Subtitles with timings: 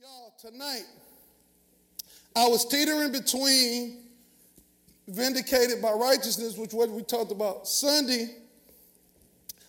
[0.00, 0.84] Y'all, tonight,
[2.34, 3.98] I was teetering between
[5.06, 8.34] vindicated by righteousness, which what we talked about Sunday.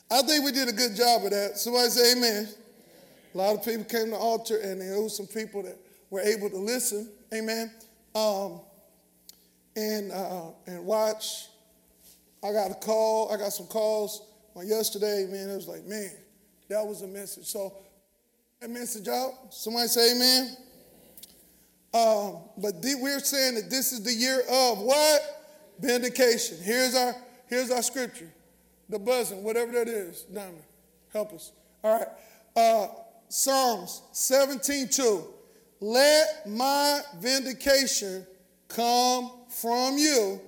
[0.10, 1.58] I think we did a good job of that.
[1.58, 2.48] Somebody say amen.
[3.34, 5.78] A lot of people came to the altar, and there was some people that
[6.10, 7.10] were able to listen.
[7.34, 7.70] Amen.
[8.16, 8.62] Um,
[9.76, 11.48] and uh, and watch.
[12.42, 13.34] I got a call.
[13.34, 15.28] I got some calls on yesterday.
[15.30, 16.12] Man, it was like, man,
[16.70, 17.48] that was a message.
[17.48, 17.74] So
[18.62, 19.34] that message out.
[19.50, 20.56] Somebody say amen.
[21.94, 25.22] Um, but we're saying that this is the year of what?
[25.80, 26.60] Vindication.
[26.62, 27.16] Here's our
[27.48, 28.32] here's our scripture.
[28.88, 30.24] The buzzing, whatever that is.
[30.24, 30.62] Diamond,
[31.12, 31.52] help us.
[31.84, 32.08] All right.
[32.56, 32.88] Uh,
[33.30, 35.24] Psalms 17, 2.
[35.80, 38.28] Let my vindication
[38.68, 40.40] come from you,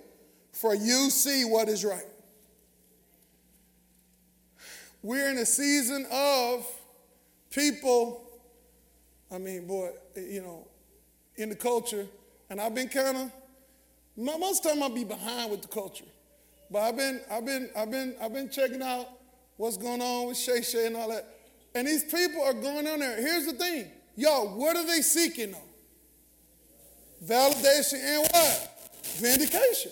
[0.52, 2.06] for you see what is right.
[5.02, 6.68] We're in a season of
[7.54, 8.22] people,
[9.32, 10.68] I mean, boy, you know,
[11.36, 12.06] in the culture,
[12.50, 13.32] and I've been kind of,
[14.16, 16.06] most of the time I'll be behind with the culture.
[16.70, 19.08] But I've been, I've been, I've been, I've been checking out
[19.58, 21.28] what's going on with Shay Shay and all that.
[21.76, 23.18] And these people are going on there.
[23.18, 23.88] Here's the thing.
[24.16, 25.58] y'all, what are they seeking though?
[27.26, 28.92] Validation and what?
[29.18, 29.92] Vindication.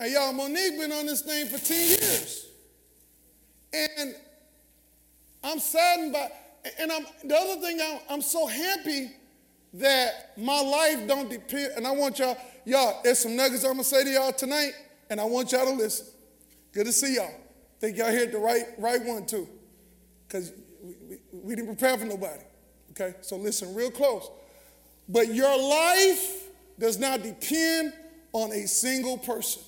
[0.00, 2.46] And y'all, Mo'Nique been on this thing for 10 years.
[3.72, 4.14] And
[5.42, 6.30] I'm saddened by,
[6.78, 9.10] and I'm, the other thing, I'm, I'm so happy
[9.74, 13.84] that my life don't depend, and I want y'all, y'all, there's some nuggets I'm gonna
[13.84, 14.72] say to y'all tonight,
[15.10, 16.06] and I want y'all to listen.
[16.72, 17.30] Good to see y'all.
[17.80, 19.48] Think y'all heard the right, right one too,
[20.26, 22.42] because we, we, we didn't prepare for nobody.
[22.90, 24.30] Okay, so listen real close.
[25.08, 26.44] But your life
[26.78, 27.92] does not depend
[28.32, 29.62] on a single person.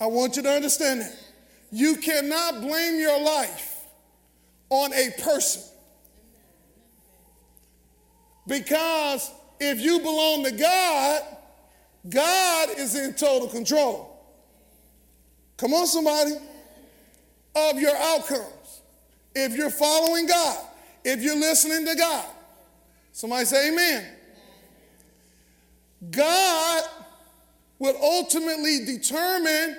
[0.00, 1.16] I want you to understand that.
[1.70, 3.84] You cannot blame your life
[4.70, 5.62] on a person.
[8.46, 11.22] Because if you belong to God,
[12.08, 14.10] God is in total control.
[15.56, 16.32] Come on, somebody.
[17.56, 18.82] Of your outcomes.
[19.34, 20.58] If you're following God,
[21.04, 22.26] if you're listening to God.
[23.12, 24.06] Somebody say amen.
[26.10, 26.84] God
[27.78, 29.78] will ultimately determine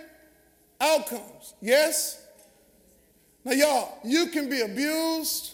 [0.80, 1.54] outcomes.
[1.62, 2.26] Yes?
[3.44, 5.54] Now, y'all, you can be abused,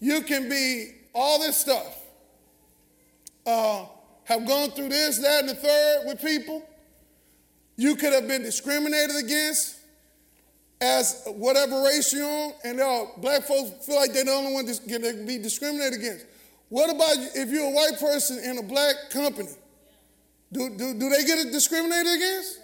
[0.00, 1.97] you can be all this stuff.
[3.48, 3.86] Uh,
[4.24, 6.62] have gone through this, that, and the third with people.
[7.76, 9.76] You could have been discriminated against
[10.82, 14.66] as whatever race you're on, and uh, black folks feel like they're the only one
[14.66, 16.26] to be discriminated against.
[16.68, 19.48] What about if you're a white person in a black company?
[20.52, 22.60] Do, do, do they get discriminated against?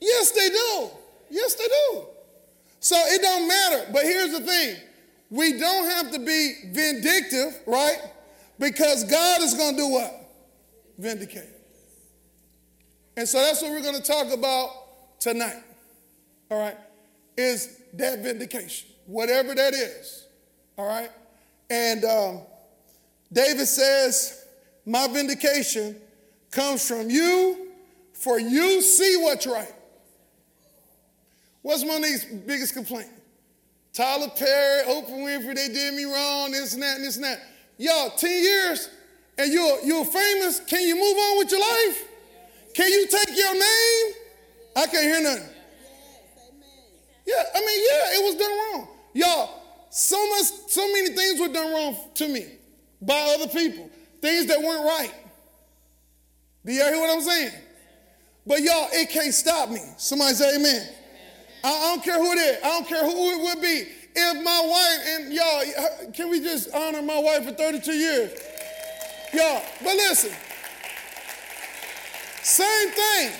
[0.00, 0.90] Yes, they do.
[1.28, 2.04] Yes, they do.
[2.78, 3.90] So it don't matter.
[3.92, 4.76] But here's the thing
[5.28, 7.98] we don't have to be vindictive, right?
[8.60, 10.19] Because God is going to do what?
[11.00, 11.48] Vindicate.
[13.16, 15.62] And so that's what we're going to talk about tonight.
[16.50, 16.76] All right?
[17.38, 20.26] Is that vindication, whatever that is.
[20.76, 21.10] All right?
[21.70, 22.40] And um,
[23.32, 24.44] David says,
[24.84, 25.96] My vindication
[26.50, 27.68] comes from you,
[28.12, 29.72] for you see what's right.
[31.62, 33.08] What's Mo'Nique's biggest complaint?
[33.94, 37.40] Tyler Perry, Oprah Winfrey, they did me wrong, this and that, and this and that.
[37.78, 38.90] Y'all, 10 years
[39.40, 42.04] and you're, you're famous, can you move on with your life?
[42.74, 44.14] Can you take your name?
[44.76, 45.48] I can't hear nothing.
[47.26, 48.88] Yeah, I mean, yeah, it was done wrong.
[49.14, 52.46] Y'all, so much, so many things were done wrong to me
[53.00, 53.88] by other people.
[54.20, 55.14] Things that weren't right.
[56.66, 57.52] Do y'all hear what I'm saying?
[58.46, 59.80] But y'all, it can't stop me.
[59.96, 60.86] Somebody say amen.
[61.64, 62.58] I don't care who it is.
[62.62, 63.84] I don't care who it would be.
[64.14, 68.49] If my wife, and y'all, can we just honor my wife for 32 years?
[69.32, 70.32] Y'all, but listen.
[72.42, 73.32] Same thing.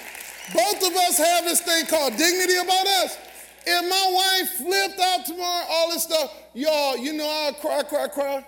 [0.54, 3.18] Both of us have this thing called dignity about us.
[3.66, 8.08] If my wife flipped out tomorrow, all this stuff, y'all, you know I'll cry, cry,
[8.08, 8.46] cry.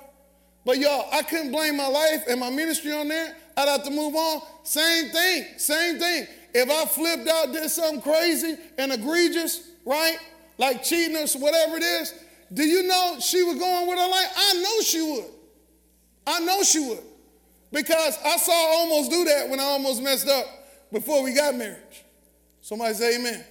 [0.65, 3.37] But y'all, I couldn't blame my life and my ministry on that.
[3.57, 4.43] I'd have to move on.
[4.63, 6.27] Same thing, same thing.
[6.55, 10.17] If I flipped out, did something crazy and egregious, right?
[10.59, 12.15] Like cheating or whatever it is,
[12.53, 14.33] do you know she was going with her life?
[14.37, 15.31] I know she would.
[16.27, 17.03] I know she would.
[17.73, 20.47] Because I saw almost do that when I almost messed up
[20.93, 21.79] before we got married.
[22.61, 23.45] Somebody say amen.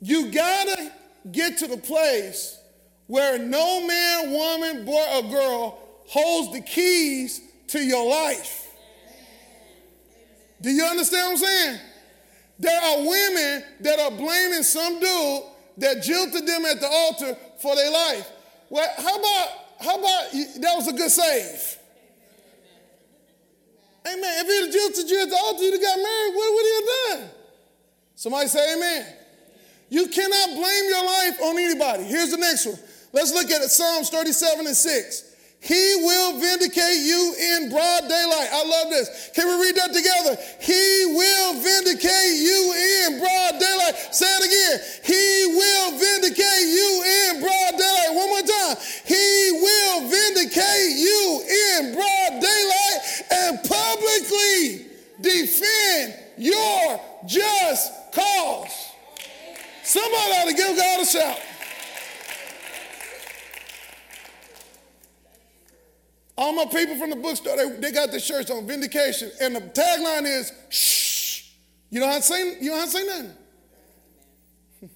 [0.00, 0.92] You gotta
[1.30, 2.58] get to the place
[3.06, 8.68] where no man, woman, boy, or girl holds the keys to your life.
[10.62, 11.80] Do you understand what I'm saying?
[12.60, 15.42] There are women that are blaming some dude
[15.78, 18.30] that jilted them at the altar for their life.
[18.68, 19.48] Well, how about
[19.80, 21.79] how about that was a good save?
[24.06, 24.32] Amen.
[24.40, 26.74] If he'd have jilted you at the altar, you'd have got married, what would he
[26.74, 27.30] have done?
[28.14, 29.06] Somebody say amen.
[29.88, 32.04] You cannot blame your life on anybody.
[32.04, 32.78] Here's the next one.
[33.12, 35.29] Let's look at Psalms 37 and 6.
[35.60, 38.48] He will vindicate you in broad daylight.
[38.50, 39.30] I love this.
[39.34, 40.40] Can we read that together?
[40.58, 43.94] He will vindicate you in broad daylight.
[44.10, 44.80] Say it again.
[45.04, 48.08] He will vindicate you in broad daylight.
[48.16, 48.76] One more time.
[49.04, 52.98] He will vindicate you in broad daylight
[53.30, 54.86] and publicly
[55.20, 58.72] defend your just cause.
[59.84, 61.38] Somebody ought to give God a shout.
[66.40, 69.30] All my people from the bookstore, they, they got the shirts on vindication.
[69.42, 71.50] And the tagline is, shh.
[71.90, 73.32] You don't have to say, you don't have to say nothing.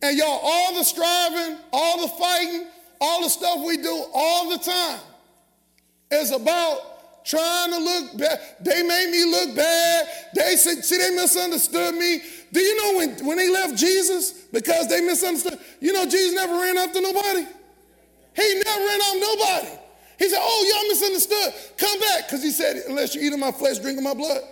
[0.00, 2.66] And y'all, all the striving, all the fighting,
[3.00, 5.00] all the stuff we do all the time
[6.10, 8.38] is about trying to look bad.
[8.60, 10.06] They made me look bad.
[10.34, 12.20] They said, see, they misunderstood me.
[12.52, 15.58] Do you know when, when they left Jesus because they misunderstood?
[15.80, 17.46] You know, Jesus never ran after nobody.
[18.36, 19.83] He never ran after nobody.
[20.18, 21.54] He said, Oh, y'all misunderstood.
[21.76, 22.26] Come back.
[22.26, 24.42] Because he said, Unless you eat of my flesh, drink of my blood.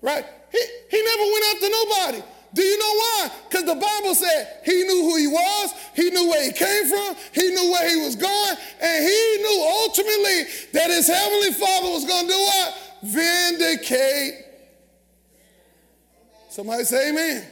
[0.00, 0.24] Right?
[0.50, 0.58] He,
[0.90, 2.22] he never went after nobody.
[2.54, 3.30] Do you know why?
[3.48, 7.16] Because the Bible said he knew who he was, he knew where he came from,
[7.32, 10.42] he knew where he was going, and he knew ultimately
[10.72, 12.78] that his heavenly father was going to do what?
[13.04, 14.34] Vindicate.
[16.50, 17.46] Somebody say amen.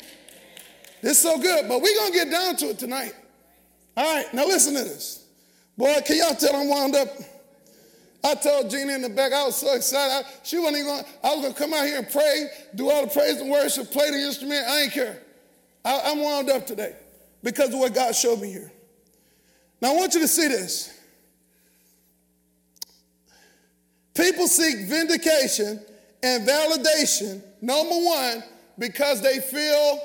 [1.00, 3.14] This is so good, but we're going to get down to it tonight.
[3.96, 5.24] All right, now listen to this.
[5.78, 7.08] Boy, can y'all tell I'm wound up?
[8.22, 10.26] I told Gina in the back, I was so excited.
[10.26, 12.90] I, she wasn't even going, I was going to come out here and pray, do
[12.90, 14.66] all the praise and worship, play the instrument.
[14.68, 15.22] I ain't care.
[15.84, 16.96] I, I'm wound up today
[17.42, 18.70] because of what God showed me here.
[19.80, 20.98] Now, I want you to see this.
[24.14, 25.82] People seek vindication
[26.22, 28.44] and validation, number one,
[28.78, 29.98] because they feel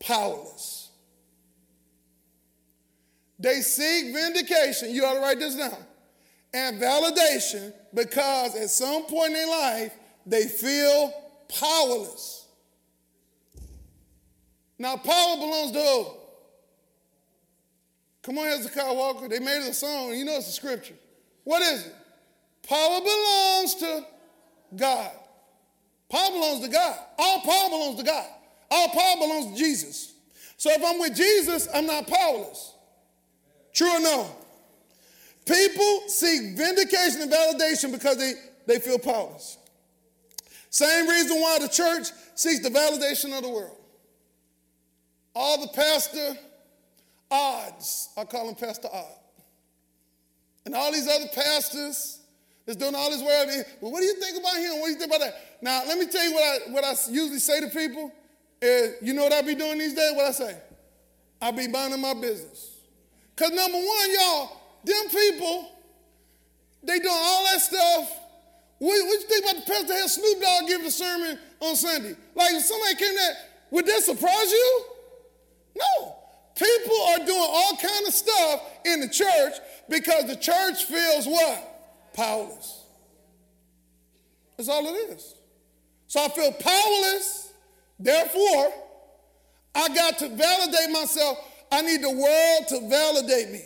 [0.00, 0.90] powerless.
[3.38, 4.90] They seek vindication.
[4.90, 5.87] You ought to write this down
[6.54, 9.92] and validation because at some point in life,
[10.26, 11.12] they feel
[11.48, 12.46] powerless.
[14.78, 16.06] Now, power belongs to who?
[18.22, 19.28] Come on, Hezekiah Walker.
[19.28, 20.14] They made it a song.
[20.14, 20.94] You know it's a scripture.
[21.44, 21.94] What is it?
[22.68, 24.04] Power belongs to
[24.76, 25.10] God.
[26.10, 26.98] Power belongs to God.
[27.18, 28.26] All power belongs to God.
[28.70, 30.12] All power belongs to Jesus.
[30.58, 32.74] So if I'm with Jesus, I'm not powerless.
[33.72, 34.30] True or no?
[35.48, 38.34] People seek vindication and validation because they,
[38.66, 39.56] they feel powerless.
[40.68, 43.76] Same reason why the church seeks the validation of the world.
[45.34, 46.36] All the pastor
[47.30, 49.06] odds, I call him Pastor Odd.
[50.66, 52.20] And all these other pastors
[52.66, 53.66] that's doing all this work.
[53.80, 54.80] Well, what do you think about him?
[54.80, 55.34] What do you think about that?
[55.62, 58.12] Now, let me tell you what I, what I usually say to people.
[58.60, 60.14] Is, you know what I be doing these days?
[60.14, 60.58] What I say?
[61.40, 62.72] I be minding my business.
[63.34, 65.72] Because number one, y'all, them people,
[66.82, 68.20] they doing all that stuff.
[68.78, 72.16] What, what you think about the pastor had Snoop Dogg give a sermon on Sunday?
[72.34, 73.36] Like if somebody came there,
[73.70, 74.84] would that surprise you?
[75.76, 76.16] No.
[76.54, 79.54] People are doing all kind of stuff in the church
[79.88, 82.12] because the church feels what?
[82.14, 82.84] Powerless.
[84.56, 85.34] That's all it is.
[86.08, 87.52] So I feel powerless.
[88.00, 88.72] Therefore,
[89.74, 91.38] I got to validate myself.
[91.70, 93.64] I need the world to validate me.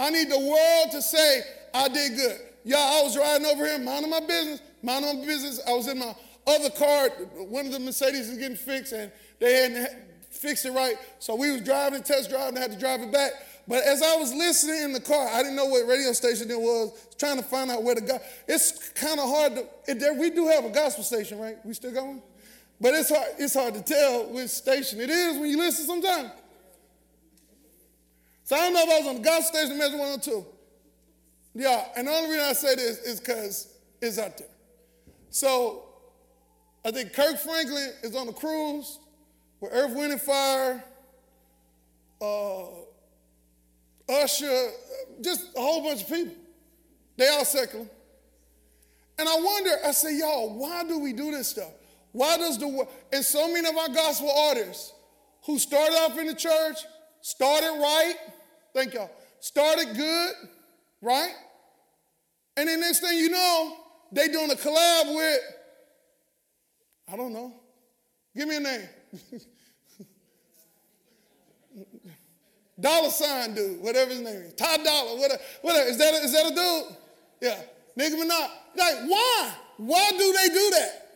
[0.00, 1.42] I need the world to say,
[1.74, 2.40] I did good.
[2.64, 5.60] Y'all, I was riding over here, minding my business, minding my business.
[5.68, 6.14] I was in my
[6.46, 7.10] other car.
[7.36, 9.88] One of the Mercedes is getting fixed, and they hadn't
[10.30, 10.94] fixed it right.
[11.18, 13.32] So we was driving, test driving, I had to drive it back.
[13.68, 16.58] But as I was listening in the car, I didn't know what radio station it
[16.58, 18.18] was, trying to find out where to go.
[18.48, 21.58] It's kind of hard to, there, we do have a gospel station, right?
[21.62, 22.22] We still going?
[22.80, 26.30] But it's hard, it's hard to tell which station it is when you listen sometimes.
[28.50, 30.44] So I don't know if I was on the gospel station, Majic 102.
[31.54, 34.48] Yeah, and the only reason I say this is because it's out there.
[35.28, 35.84] So
[36.84, 38.98] I think Kirk Franklin is on the cruise
[39.60, 40.82] with Earth, Wind, and Fire,
[42.20, 42.64] uh,
[44.08, 44.70] Usher,
[45.20, 46.34] just a whole bunch of people.
[47.18, 47.86] They all secular.
[49.16, 51.70] And I wonder, I say, y'all, why do we do this stuff?
[52.10, 54.92] Why does the and so many of our gospel artists
[55.46, 56.78] who started off in the church,
[57.20, 58.16] started right,
[58.74, 59.10] Thank y'all.
[59.40, 60.34] Started good,
[61.00, 61.32] right?
[62.56, 63.76] And then next thing you know,
[64.12, 65.40] they doing a collab with,
[67.12, 67.54] I don't know.
[68.36, 68.88] Give me a name.
[72.80, 74.54] Dollar sign dude, whatever his name is.
[74.54, 75.42] Todd Dollar, whatever.
[75.62, 75.88] whatever.
[75.88, 76.96] Is, that a, is that a dude?
[77.40, 77.60] Yeah.
[77.96, 78.50] Nicki Minaj.
[78.76, 79.52] Like, why?
[79.76, 81.08] Why do they do that?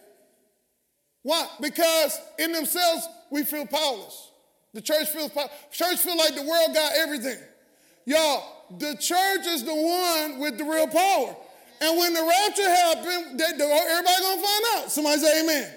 [1.23, 1.47] Why?
[1.61, 4.31] Because in themselves we feel powerless.
[4.75, 5.31] The church feels.
[5.71, 7.39] Church feel like the world got everything.
[8.05, 8.45] Y'all,
[8.79, 11.35] the church is the one with the real power.
[11.81, 14.91] And when the rapture happens, everybody gonna find out.
[14.91, 15.73] Somebody say amen.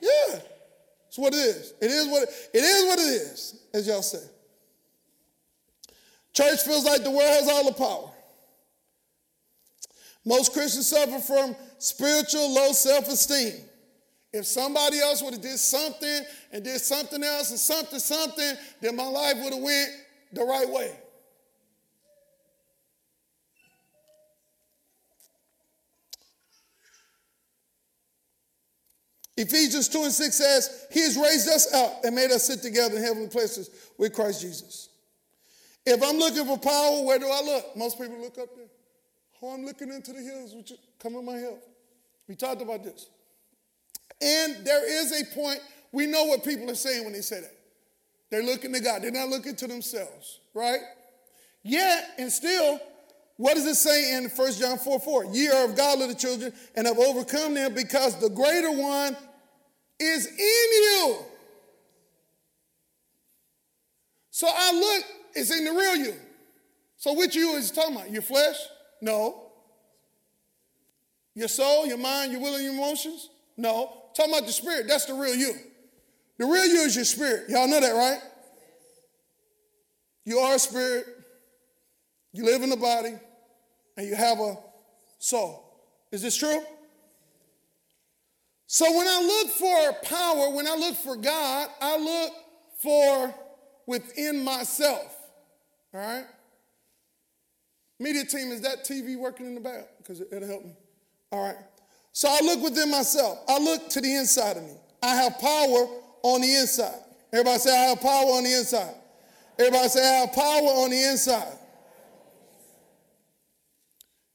[0.00, 0.40] Yeah.
[1.08, 1.74] It's what it is.
[1.80, 4.22] It is what it, it is what it is, as y'all say.
[6.32, 8.10] Church feels like the world has all the power.
[10.24, 13.54] Most Christians suffer from spiritual low self-esteem.
[14.36, 16.20] If somebody else would have did something
[16.52, 18.52] and did something else and something, something,
[18.82, 19.88] then my life would have went
[20.30, 20.94] the right way.
[29.38, 32.96] Ephesians 2 and 6 says, He has raised us up and made us sit together
[32.96, 34.90] in heavenly places with Christ Jesus.
[35.86, 37.76] If I'm looking for power, where do I look?
[37.76, 38.66] Most people look up there.
[39.42, 41.62] Oh, I'm looking into the hills, which come with my help.
[42.28, 43.08] We talked about this.
[44.20, 45.60] And there is a point,
[45.92, 47.52] we know what people are saying when they say that.
[48.30, 50.80] They're looking to God, they're not looking to themselves, right?
[51.62, 52.80] Yet, and still,
[53.36, 55.24] what does it say in 1 John 4 4?
[55.26, 59.16] Ye are of God, little children, and have overcome them because the greater one
[59.98, 61.16] is in you.
[64.30, 65.04] So I look,
[65.34, 66.14] it's in the real you.
[66.96, 68.10] So which you is talking about?
[68.10, 68.56] Your flesh?
[69.00, 69.50] No.
[71.34, 73.28] Your soul, your mind, your will, and your emotions?
[73.56, 73.92] No.
[74.16, 75.52] Talking about the spirit, that's the real you.
[76.38, 77.50] The real you is your spirit.
[77.50, 78.18] Y'all know that, right?
[80.24, 81.06] You are a spirit.
[82.32, 83.12] You live in the body
[83.96, 84.56] and you have a
[85.18, 85.62] soul.
[86.12, 86.62] Is this true?
[88.66, 92.32] So when I look for power, when I look for God, I look
[92.82, 93.34] for
[93.86, 95.14] within myself.
[95.92, 96.24] All right?
[97.98, 99.88] Media team, is that TV working in the back?
[99.98, 100.72] Because it'll help me.
[101.32, 101.56] All right.
[102.16, 103.40] So I look within myself.
[103.46, 104.72] I look to the inside of me.
[105.02, 105.86] I have power
[106.22, 106.98] on the inside.
[107.30, 108.94] Everybody say, I have power on the inside.
[109.58, 111.58] Everybody say, I have power on the inside.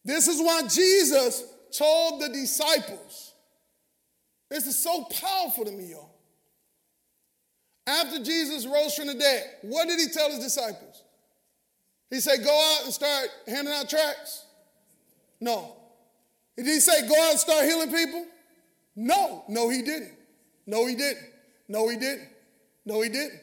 [0.05, 1.43] This is why Jesus
[1.75, 3.33] told the disciples.
[4.51, 6.11] This is so powerful to me, y'all.
[7.87, 11.03] After Jesus rose from the dead, what did he tell his disciples?
[12.11, 14.45] He said, Go out and start handing out tracts?
[15.39, 15.80] No.
[16.63, 18.25] Did he say, Go out and start healing people?
[18.95, 19.43] No.
[19.47, 20.11] No, he didn't.
[20.65, 21.25] No, he didn't.
[21.67, 22.27] No, he didn't.
[22.85, 23.39] No, he didn't.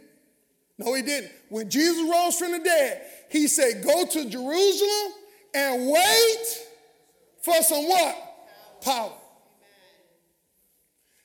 [0.79, 1.33] No, he didn't.
[1.49, 5.13] When Jesus rose from the dead, he said, Go to Jerusalem
[5.55, 6.67] and wait
[7.43, 8.17] for some what?
[8.83, 9.13] Power.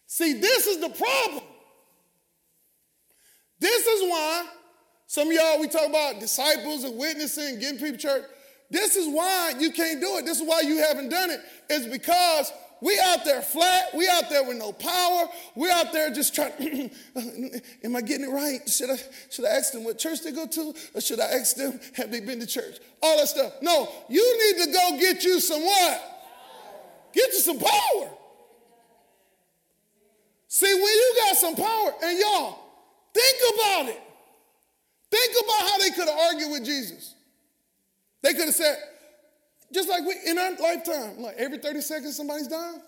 [0.08, 1.44] See, this is the problem.
[3.60, 4.48] This is why
[5.08, 8.24] some of y'all, we talk about disciples and witnessing, getting people church.
[8.74, 10.26] This is why you can't do it.
[10.26, 11.40] This is why you haven't done it.
[11.70, 12.52] It's because
[12.82, 13.94] we out there flat.
[13.94, 15.26] We out there with no power.
[15.54, 16.90] We out there just trying.
[17.84, 18.68] am I getting it right?
[18.68, 18.98] Should I
[19.30, 22.10] should I ask them what church they go to, or should I ask them have
[22.10, 22.80] they been to church?
[23.04, 23.54] All that stuff.
[23.62, 26.02] No, you need to go get you some what?
[27.14, 28.10] Get you some power.
[30.48, 32.58] See, when you got some power, and y'all
[33.14, 34.02] think about it.
[35.12, 37.14] Think about how they could have argued with Jesus.
[38.24, 38.78] They could have said,
[39.74, 42.82] just like we, in our lifetime, like every 30 seconds somebody's dying.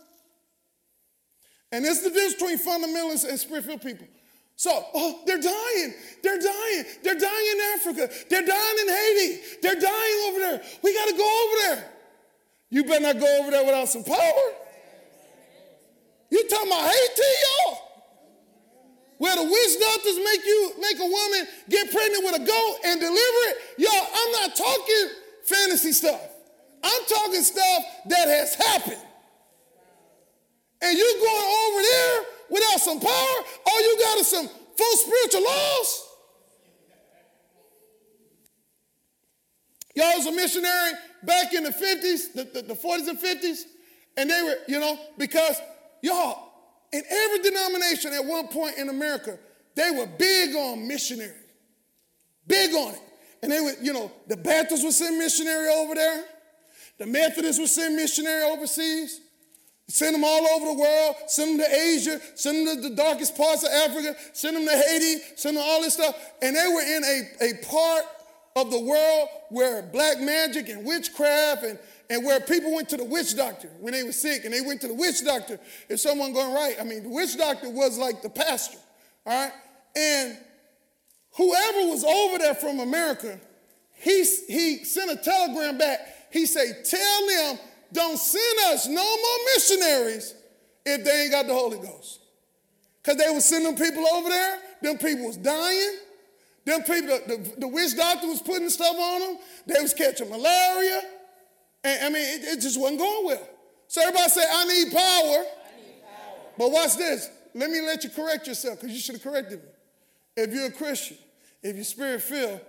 [1.72, 4.08] And is the difference between fundamentalists and spirit-filled people.
[4.56, 5.94] So, oh, they're dying.
[6.24, 6.86] They're dying.
[7.04, 8.10] They're dying in Africa.
[8.30, 9.42] They're dying in Haiti.
[9.62, 10.64] They're dying over there.
[10.82, 11.92] We got to go over there.
[12.70, 14.46] You better not go over there without some power.
[16.30, 17.78] You talking about Haiti, y'all?
[19.18, 23.00] Where the witch doctors make you make a woman get pregnant with a goat and
[23.00, 23.58] deliver it?
[23.78, 25.10] Y'all, I'm not talking
[25.46, 26.22] fantasy stuff.
[26.84, 29.02] I'm talking stuff that has happened.
[30.82, 35.44] And you going over there without some power, all you got is some full spiritual
[35.44, 36.02] laws.
[39.96, 40.92] Y'all was a missionary
[41.24, 43.62] back in the 50s, the, the, the 40s and 50s,
[44.18, 45.60] and they were, you know, because
[46.04, 46.52] y'all,
[46.92, 49.40] in every denomination at one point in America,
[49.76, 51.32] they were big on missionary,
[52.46, 53.02] big on it.
[53.46, 56.24] And they would, you know, the Baptists would send missionary over there.
[56.98, 59.22] The Methodists would send missionary overseas,
[59.88, 63.38] send them all over the world, send them to Asia, send them to the darkest
[63.38, 66.18] parts of Africa, send them to Haiti, send them all this stuff.
[66.42, 68.06] And they were in a, a part
[68.56, 71.78] of the world where black magic and witchcraft and,
[72.10, 74.82] and where people went to the witch doctor when they were sick and they went
[74.82, 76.78] to the witch doctor if someone going right.
[76.82, 78.80] I mean, the witch doctor was like the pastor,
[79.24, 79.54] all right?
[79.96, 80.36] And
[81.36, 83.40] whoever was over there from America,
[83.94, 86.00] he, he sent a telegram back
[86.36, 87.60] he said, tell them
[87.94, 90.36] don't send us no more missionaries
[90.86, 92.20] if they ain't got the Holy Ghost.
[93.02, 95.96] Because they was sending people over there, them people was dying.
[96.66, 99.38] Them people, the, the witch doctor was putting stuff on them.
[99.66, 101.04] They was catching malaria.
[101.86, 103.48] And I mean, it, it just wasn't going well.
[103.88, 105.00] So everybody said, I need power.
[105.00, 106.38] I need power.
[106.58, 107.30] But watch this.
[107.54, 109.70] Let me let you correct yourself because you should have corrected me.
[110.36, 111.16] If you're a Christian,
[111.66, 112.62] if you're spirit filled,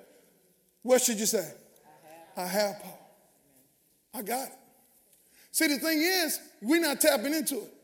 [0.82, 1.52] what should you say?
[2.36, 2.98] I have, I have power.
[4.14, 4.54] I got it.
[5.50, 7.74] See, the thing is, we're not tapping into it.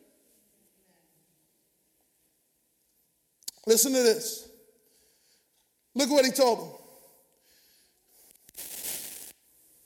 [3.66, 4.48] Listen to this.
[5.94, 6.68] Look what he told them.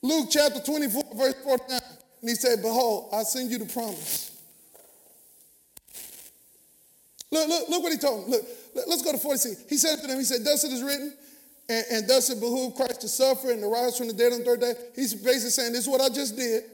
[0.02, 1.80] Luke chapter 24, verse 49.
[2.21, 4.40] And he said, Behold, I send you the promise.
[7.33, 8.30] Look, look, look what he told them.
[8.30, 8.47] Look,
[8.87, 9.64] let's go to 46.
[9.68, 11.14] He said to them, He said, Thus it is written,
[11.68, 14.40] and, and thus it behooved Christ to suffer and to rise from the dead on
[14.40, 14.75] the third day.
[14.95, 16.64] He's basically saying, This is what I just did,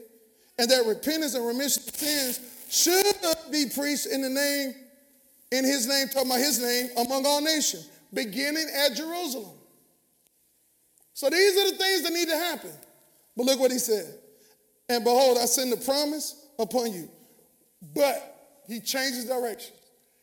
[0.57, 3.05] and that repentance and remission of sins should
[3.51, 4.75] be preached in the name,
[5.51, 9.51] in his name, talking about his name, among all nations, beginning at Jerusalem.
[11.13, 12.71] So these are the things that need to happen.
[13.37, 14.15] But look what he said.
[14.89, 17.09] And behold, I send the promise upon you.
[17.93, 19.73] But he changes direction.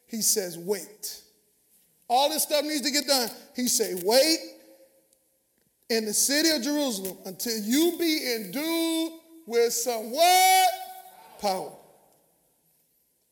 [0.07, 1.23] He says, wait.
[2.13, 3.31] All this stuff needs to get done.
[3.55, 4.39] He say, wait
[5.91, 9.13] in the city of Jerusalem until you be endued
[9.47, 10.71] with some what?
[11.41, 11.73] Power.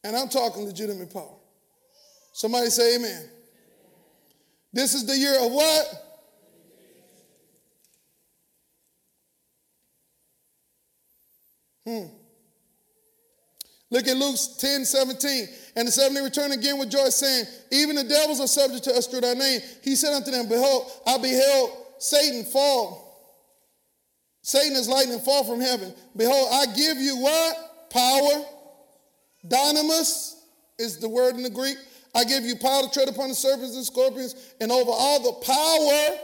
[0.05, 1.35] And I'm talking legitimate power.
[2.33, 3.29] Somebody say amen.
[4.73, 6.05] This is the year of what?
[11.85, 12.18] Hmm.
[13.91, 15.49] Look at Luke 10 17.
[15.77, 19.07] And the 70 returned again with joy, saying, Even the devils are subject to us
[19.07, 19.61] through thy name.
[19.83, 23.09] He said unto them, Behold, I beheld Satan fall.
[24.43, 25.95] Satan is lightning fall from heaven.
[26.17, 27.91] Behold, I give you what?
[27.91, 28.45] Power.
[29.47, 30.37] Dynamis
[30.79, 31.77] is the word in the Greek.
[32.15, 35.33] I give you power to tread upon the serpents and scorpions and over all the
[35.45, 36.19] power,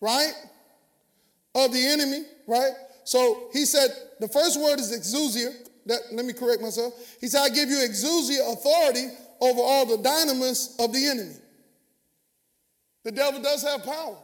[0.00, 0.32] right,
[1.54, 2.72] of the enemy, right?
[3.04, 3.90] So he said
[4.20, 5.54] the first word is exousia.
[5.86, 6.94] That, let me correct myself.
[7.20, 9.08] He said, I give you exousia authority
[9.40, 11.36] over all the dynamis of the enemy.
[13.04, 14.16] The devil does have power.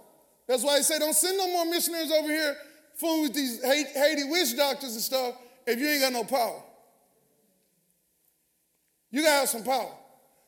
[0.49, 2.57] That's why he said, don't send no more missionaries over here
[2.96, 5.35] fooling with these Haiti witch doctors and stuff
[5.66, 6.62] if you ain't got no power.
[9.11, 9.92] You got to have some power.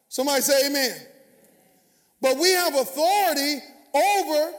[0.09, 0.97] Somebody say amen.
[2.21, 3.59] But we have authority
[3.95, 4.53] over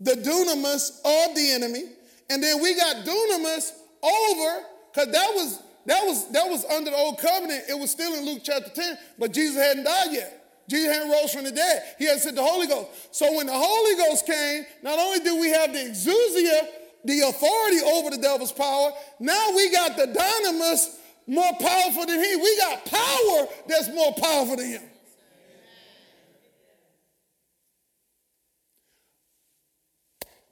[0.00, 1.84] the dunamis of the enemy
[2.28, 4.64] and then we got dunamis over,
[4.96, 7.64] because that was that was that was under the old covenant.
[7.68, 10.64] It was still in Luke chapter 10, but Jesus hadn't died yet.
[10.68, 11.82] Jesus hadn't rose from the dead.
[11.98, 12.88] He had sent the Holy Ghost.
[13.14, 16.66] So when the Holy Ghost came, not only did we have the exousia,
[17.04, 20.96] the authority over the devil's power, now we got the dynamis
[21.28, 22.36] more powerful than he.
[22.36, 24.82] We got power that's more powerful than him.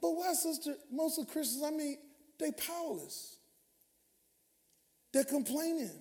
[0.01, 1.97] But why, sister, most of Christians, I mean,
[2.39, 3.34] they powerless.
[5.15, 5.91] They're complaining.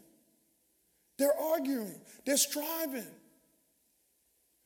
[1.20, 1.94] They're arguing.
[2.26, 3.06] They're striving.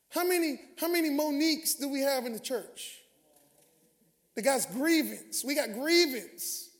[0.08, 2.96] How many, how many Mo'Niques do we have in the church?
[4.36, 5.44] The guy's grievance.
[5.44, 6.70] We got grievance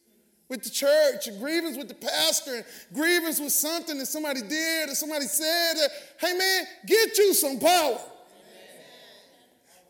[0.49, 4.89] with the church, and grievance with the pastor, and grievance with something that somebody did
[4.89, 5.75] or somebody said.
[6.19, 8.01] Hey man, get you some power.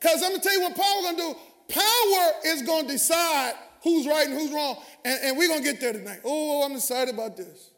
[0.01, 1.35] Because I'm gonna tell you what power gonna do.
[1.69, 4.77] Power is to decide who's right and who's wrong.
[5.05, 6.21] And, and we're going to get there tonight.
[6.25, 7.71] Oh, oh, I'm excited about this.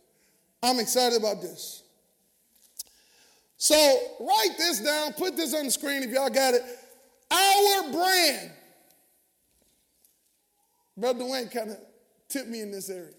[0.62, 1.82] I'm excited about this.
[3.56, 3.76] So
[4.20, 6.62] write this down, put this on the screen if y'all got it.
[7.30, 8.50] Our brand.
[10.96, 11.76] Brother Dwayne kind of
[12.28, 13.12] tipped me in this area.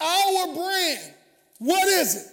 [0.00, 1.14] Our brand.
[1.58, 2.26] What is it?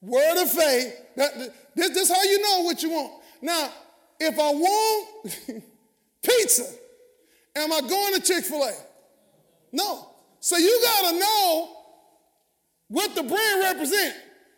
[0.00, 0.94] Word of faith.
[1.16, 3.12] This, this is how you know what you want.
[3.42, 3.70] Now,
[4.20, 5.62] if I want
[6.22, 6.64] pizza,
[7.56, 8.72] Am I going to Chick fil A?
[9.76, 10.08] No.
[10.40, 11.76] So you got to know
[12.88, 14.16] what the brand represents.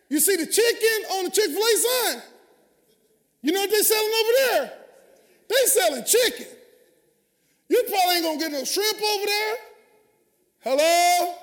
[0.09, 2.23] You see the chicken on the Chick fil A sign?
[3.43, 4.73] You know what they're selling over there?
[5.49, 6.47] They selling chicken.
[7.69, 9.57] You probably ain't gonna get no shrimp over there.
[10.61, 11.35] Hello?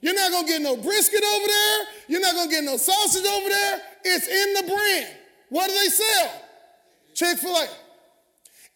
[0.00, 1.78] You're not gonna get no brisket over there.
[2.08, 3.80] You're not gonna get no sausage over there.
[4.04, 5.16] It's in the brand.
[5.48, 6.42] What do they sell?
[7.14, 7.68] Chick fil A.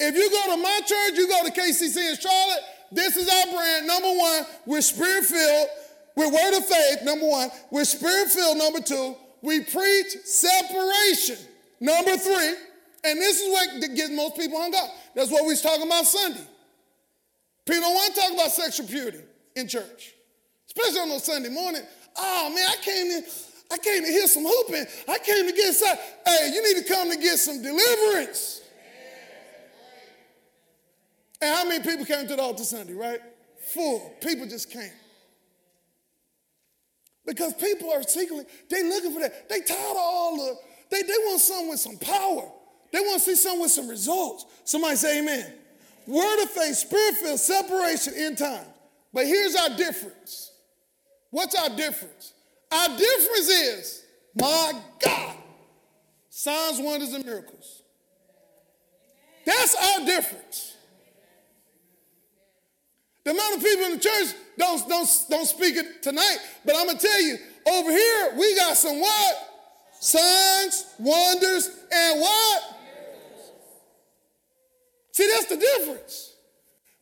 [0.01, 3.53] If you go to my church, you go to KCC in Charlotte, this is our
[3.53, 3.87] brand.
[3.87, 5.69] Number one, we're spirit filled.
[6.17, 7.51] We're word of faith, number one.
[7.71, 9.17] We're spirit filled, number two.
[9.43, 11.37] We preach separation,
[11.81, 12.55] number three.
[13.05, 14.91] And this is what gets most people hung up.
[15.15, 16.47] That's what we was talking about Sunday.
[17.67, 19.21] People don't want to talk about sexual purity
[19.57, 20.13] in church.
[20.67, 21.83] especially on those Sunday morning.
[22.17, 23.25] Oh man, I came in,
[23.71, 24.85] I came to hear some hooping.
[25.09, 25.97] I came to get some.
[26.27, 28.62] Hey, you need to come to get some deliverance.
[31.43, 33.21] And how many people came to the altar Sunday, right?
[33.75, 34.15] Full.
[34.21, 34.93] People just came.
[37.27, 39.49] Because people are seeking, they looking for that.
[39.49, 40.55] They tired of all the,
[40.91, 42.49] they, they want someone with some power.
[42.93, 44.47] They want to see someone with some results.
[44.63, 45.53] Somebody say amen.
[46.07, 48.67] Word of faith, spirit filled, separation in time.
[49.13, 50.53] But here's our difference.
[51.31, 52.35] What's our difference?
[52.71, 54.05] Our difference is,
[54.37, 55.37] my God,
[56.31, 57.83] signs, wonders, and miracles.
[59.45, 60.72] That's our difference.
[63.25, 66.87] The amount of people in the church don't, don't, don't speak it tonight, but I'm
[66.87, 69.35] gonna tell you, over here, we got some what?
[70.01, 72.63] Signs, wonders, and what?
[75.13, 76.35] See, that's the difference.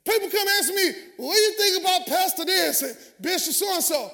[0.05, 3.83] People come ask me, what do you think about Pastor this and Bishop so and
[3.83, 4.11] so?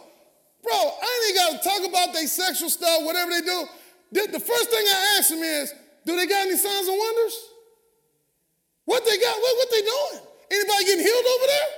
[0.62, 3.64] Bro, I ain't got to talk about their sexual stuff, whatever they do.
[4.12, 5.72] The, the, first thing I ask them is,
[6.04, 7.36] do they got any signs and wonders?
[8.84, 9.36] What they got?
[9.36, 10.26] What, what they doing?
[10.50, 11.70] Anybody getting healed over there?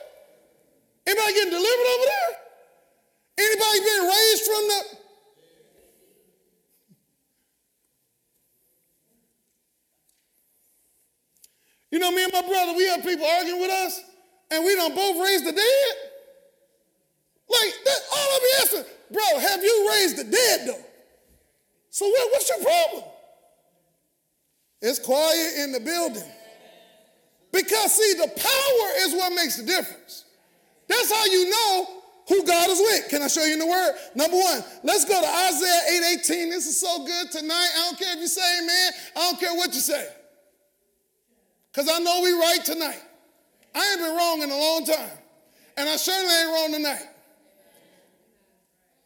[1.09, 2.33] Anybody getting delivered over there?
[3.39, 4.99] Anybody being raised from the
[11.91, 13.99] You know, me and my brother, we have people arguing with us,
[14.51, 15.95] and we don't both raise the dead.
[17.49, 20.85] Like, that, all of me asking, bro, have you raised the dead though?
[21.89, 23.05] So what, what's your problem?
[24.83, 26.31] It's quiet in the building.
[27.51, 30.27] Because, see, the power is what makes the difference.
[30.89, 31.87] That's how you know
[32.29, 33.09] who God is with.
[33.09, 33.93] Can I show you in the word?
[34.15, 36.51] Number one, let's go to Isaiah 8 18.
[36.51, 37.69] This is so good tonight.
[37.77, 40.09] I don't care if you say amen, I don't care what you say.
[41.73, 43.03] Because I know we right tonight.
[43.75, 45.19] I ain't been wrong in a long time.
[45.77, 47.07] And I certainly ain't wrong tonight.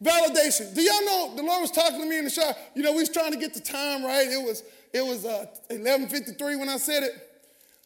[0.02, 0.74] Validation.
[0.74, 2.54] Do y'all know the Lord was talking to me in the shower?
[2.74, 4.26] You know, we was trying to get the time right.
[4.26, 7.12] It was it was uh, 11:53 when I said it.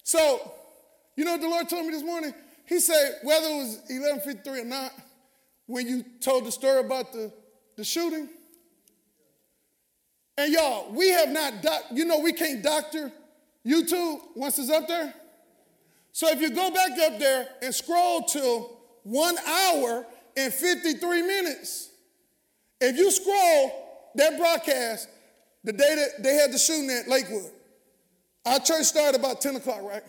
[0.03, 0.53] So,
[1.17, 2.33] you know what the Lord told me this morning?
[2.67, 4.93] He said whether it was 11:53 or not,
[5.67, 7.33] when you told the story about the
[7.77, 8.29] the shooting.
[10.39, 13.11] And y'all, we have not, doc- you know, we can't doctor
[13.67, 15.15] YouTube once it's up there.
[16.13, 18.67] So if you go back up there and scroll to
[19.03, 21.91] one hour and 53 minutes,
[22.81, 25.09] if you scroll that broadcast,
[25.65, 27.51] the day that they had the shooting at Lakewood,
[28.45, 30.03] our church started about 10 o'clock, right?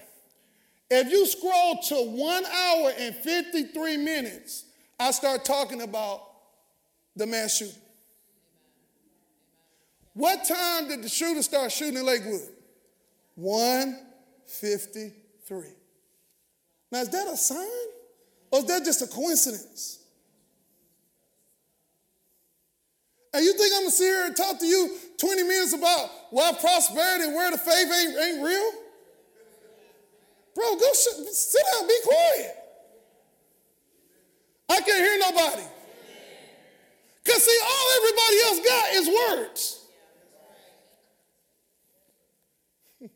[0.90, 4.64] If you scroll to one hour and 53 minutes,
[5.00, 6.22] I start talking about
[7.16, 7.76] the mass shooting.
[10.14, 12.48] What time did the shooter start shooting in Lakewood?
[13.36, 15.64] 153.
[16.92, 17.68] Now, is that a sign?
[18.50, 20.00] Or is that just a coincidence?
[23.34, 26.54] And you think I'm gonna sit here and talk to you 20 minutes about why
[26.54, 28.72] prosperity and where the faith ain't, ain't real?
[30.58, 32.56] Bro, go sit down, be quiet.
[34.70, 35.62] I can't hear nobody.
[37.24, 39.86] Because, see, all everybody else got is words.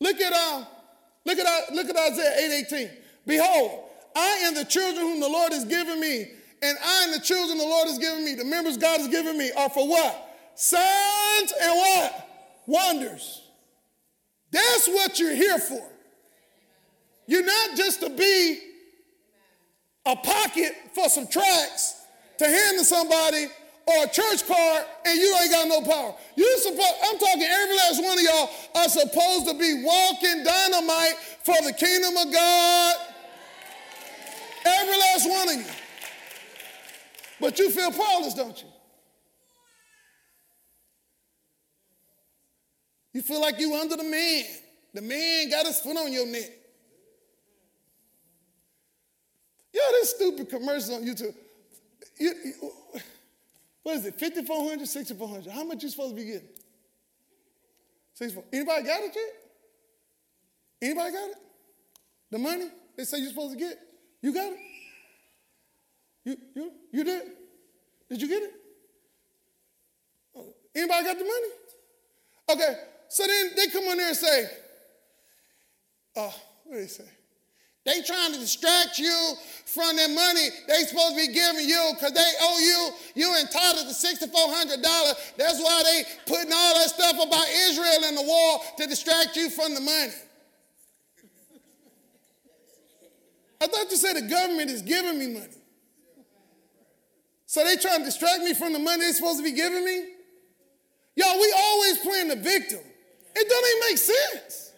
[0.00, 0.64] Look at uh,
[1.24, 2.90] look at uh, look at Isaiah 8:18.
[3.26, 3.80] Behold,
[4.14, 6.30] I am the children whom the Lord has given me,
[6.62, 9.36] and I and the children the Lord has given me, the members God has given
[9.36, 10.28] me, are for what?
[10.54, 12.28] Signs and what?
[12.66, 13.41] Wonders.
[14.52, 15.88] That's what you're here for.
[17.26, 18.60] You're not just to be
[20.04, 22.02] a pocket for some tracks
[22.38, 23.46] to hand to somebody
[23.86, 26.14] or a church card and you ain't got no power.
[26.36, 31.16] You supposed, I'm talking every last one of y'all are supposed to be walking dynamite
[31.42, 32.94] for the kingdom of God.
[34.64, 35.72] Every last one of you.
[37.40, 38.68] But you feel powerless, don't you?
[43.12, 44.44] You feel like you under the man.
[44.94, 46.50] The man got his foot on your neck.
[49.72, 51.34] Yo, this stupid commercial on YouTube.
[52.18, 52.72] You, you,
[53.82, 55.52] what is it, 5,400, 6,400?
[55.52, 56.48] How much you supposed to be getting?
[58.14, 58.44] 64.
[58.52, 60.90] Anybody got it yet?
[60.90, 61.36] Anybody got it?
[62.30, 63.78] The money they say you're supposed to get?
[64.20, 64.58] You got it?
[66.24, 67.22] You, you, you did?
[68.08, 68.52] Did you get it?
[70.74, 71.48] Anybody got the money?
[72.50, 72.74] Okay,
[73.12, 74.50] so then they come on there and say,
[76.16, 76.30] uh,
[76.64, 77.04] what do they say?
[77.84, 79.34] They trying to distract you
[79.66, 83.22] from the money they supposed to be giving you because they owe you.
[83.22, 85.36] You entitled to $6,400.
[85.36, 89.50] That's why they putting all that stuff about Israel in the wall to distract you
[89.50, 90.12] from the money.
[93.60, 95.52] I thought you said the government is giving me money.
[97.44, 100.04] So they trying to distract me from the money they're supposed to be giving me?
[101.14, 102.80] Y'all, we always playing the victim.
[103.34, 104.72] It doesn't even make sense.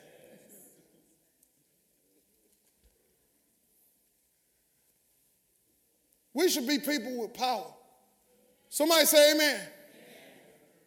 [6.35, 7.67] We should be people with power.
[8.69, 9.55] Somebody say amen.
[9.55, 9.69] amen.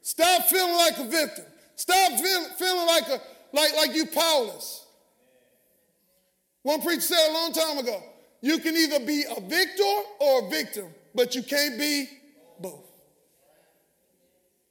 [0.02, 1.46] Stop feeling like a victim.
[1.76, 3.22] Stop feel, feeling like, a,
[3.54, 4.86] like, like you powerless.
[6.64, 8.04] One preacher said a long time ago,
[8.42, 9.84] you can either be a victor
[10.20, 12.10] or a victim, but you can't be
[12.60, 12.84] both.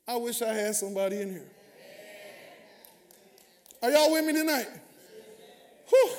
[0.07, 1.56] I wish I had somebody in here.
[3.83, 4.69] Are y'all with me tonight?
[5.89, 6.11] Whew.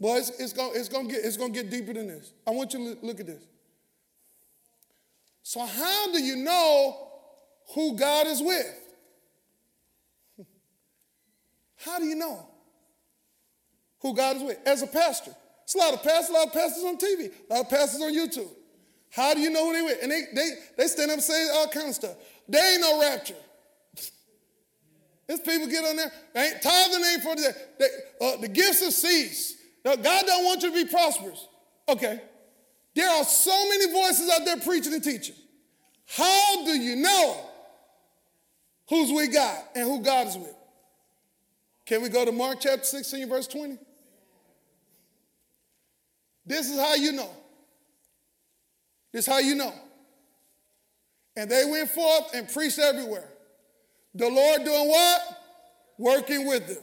[0.00, 2.32] Boy, it's, it's going it's gonna get, it's gonna get deeper than this.
[2.46, 3.42] I want you to look at this.
[5.42, 7.08] So, how do you know
[7.74, 8.80] who God is with?
[11.76, 12.46] How do you know
[14.00, 14.58] who God is with?
[14.66, 15.34] As a pastor.
[15.64, 18.02] It's a lot of pastors, a lot of pastors on TV, a lot of pastors
[18.02, 18.50] on YouTube.
[19.10, 20.02] How do you know who they with?
[20.02, 22.16] And they, they, they stand up and say all kind of stuff.
[22.48, 23.36] There ain't no rapture.
[25.26, 26.12] There's people get on there.
[26.36, 27.86] Ain't tithing ain't for the they,
[28.20, 29.56] uh, the gifts have ceased.
[29.84, 31.46] Now, God don't want you to be prosperous.
[31.88, 32.20] Okay.
[32.94, 35.34] There are so many voices out there preaching and teaching.
[36.06, 37.40] How do you know
[38.88, 40.54] who's with God and who God is with?
[41.86, 43.78] Can we go to Mark chapter 16, verse 20?
[46.46, 47.30] This is how you know.
[49.12, 49.72] This is how you know.
[51.36, 53.28] And they went forth and preached everywhere.
[54.14, 55.22] The Lord doing what?
[55.98, 56.82] Working with them.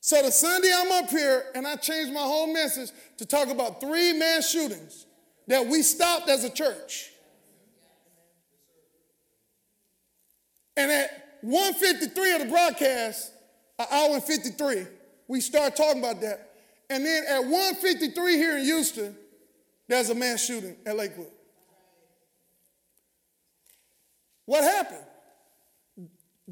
[0.00, 3.80] So the Sunday I'm up here and I changed my whole message to talk about
[3.80, 5.06] three mass shootings
[5.46, 7.10] that we stopped as a church.
[10.76, 13.32] And at 153 of the broadcast,
[13.78, 14.86] an hour and 53,
[15.28, 16.50] we start talking about that.
[16.90, 19.16] And then at 153 here in Houston,
[19.88, 21.30] there's a mass shooting at Lakewood.
[24.46, 25.04] What happened?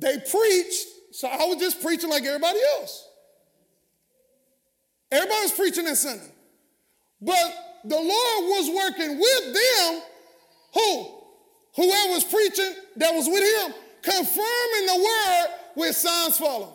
[0.00, 3.06] They preached, so I was just preaching like everybody else.
[5.12, 6.32] Everybody was preaching that Sunday.
[7.20, 10.02] But the Lord was working with them,
[10.74, 11.06] who?
[11.76, 16.72] Whoever was preaching that was with him, confirming the word with signs following.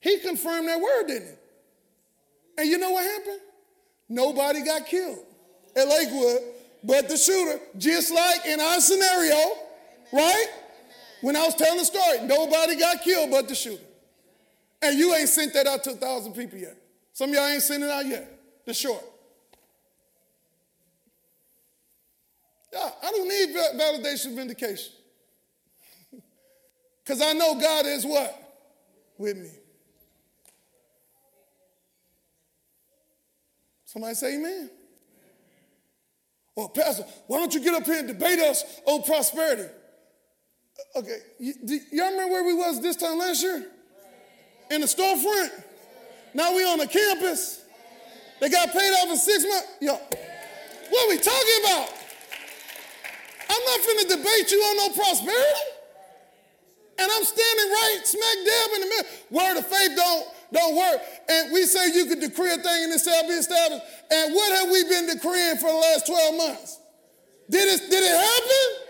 [0.00, 2.62] He confirmed that word, didn't he?
[2.62, 3.40] And you know what happened?
[4.08, 5.18] Nobody got killed
[5.74, 6.42] at Lakewood
[6.86, 9.36] but the shooter, just like in our scenario,
[10.12, 10.46] right?
[11.20, 13.82] When I was telling the story, nobody got killed but the shooter.
[14.82, 16.76] And you ain't sent that out to a thousand people yet.
[17.12, 18.30] Some of y'all ain't sent it out yet.
[18.66, 19.02] The short.
[22.72, 24.92] Yeah, I don't need validation, vindication.
[27.04, 28.36] Because I know God is what?
[29.16, 29.50] With me.
[33.84, 34.68] Somebody say amen.
[36.56, 39.70] Well, Pastor, why don't you get up here and debate us on prosperity?
[40.94, 41.52] Okay, y-
[41.92, 43.66] y'all remember where we was this time last year?
[44.70, 45.50] In the storefront.
[46.34, 47.62] Now we on the campus.
[48.40, 49.68] They got paid off in six months.
[49.80, 51.88] Yo, what are we talking about?
[53.48, 55.66] I'm not finna debate you on no prosperity.
[56.98, 59.06] And I'm standing right smack dab in the middle.
[59.30, 61.00] Word of faith don't, don't work.
[61.28, 63.84] And we say you could decree a thing and it shall be established.
[64.10, 66.80] And what have we been decreeing for the last 12 months?
[67.50, 68.85] Did it, did it happen?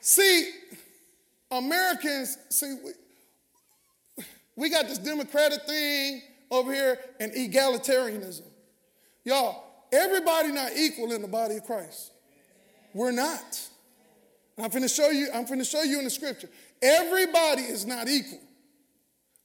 [0.00, 0.50] See,
[1.50, 4.24] Americans, see, we,
[4.56, 8.42] we got this democratic thing over here and egalitarianism.
[9.24, 12.12] Y'all, everybody not equal in the body of Christ.
[12.94, 13.68] We're not.
[14.58, 16.48] I'm going to show you, I'm going to show you in the scripture.
[16.82, 18.40] Everybody is not equal.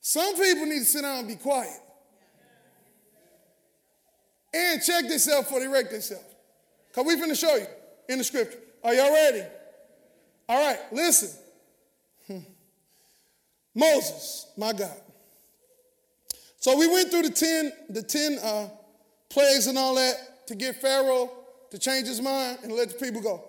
[0.02, 1.80] Some people need to sit down and be quiet.
[4.54, 6.24] And check themselves before they wreck themselves.
[6.90, 7.66] Because we're going to show you
[8.08, 8.60] in the scripture.
[8.84, 9.44] Are y'all ready?
[10.48, 11.30] All right, listen.
[12.28, 12.40] Hmm.
[13.74, 14.96] Moses, my God.
[16.58, 18.70] So we went through the 10, the 10 uh,
[19.30, 21.32] plagues and all that to get Pharaoh
[21.72, 23.44] to change his mind and let the people go.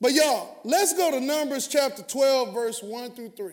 [0.00, 3.52] But y'all, let's go to Numbers chapter 12, verse 1 through 3.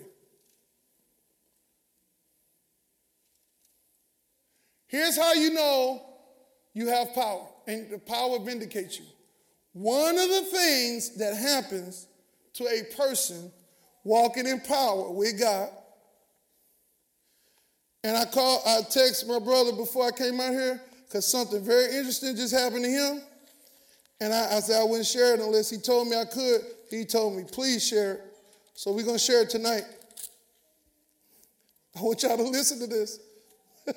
[4.88, 6.02] Here's how you know
[6.74, 9.06] you have power, and the power vindicates you.
[9.74, 12.08] One of the things that happens
[12.60, 13.52] to a person
[14.04, 15.70] walking in power with God,
[18.04, 21.96] and I call, I text my brother before I came out here because something very
[21.96, 23.22] interesting just happened to him.
[24.22, 26.62] And I, I, said I wouldn't share it unless he told me I could.
[26.90, 28.22] He told me, please share it.
[28.74, 29.84] So we're going to share it tonight.
[31.98, 33.20] I want y'all to listen to this.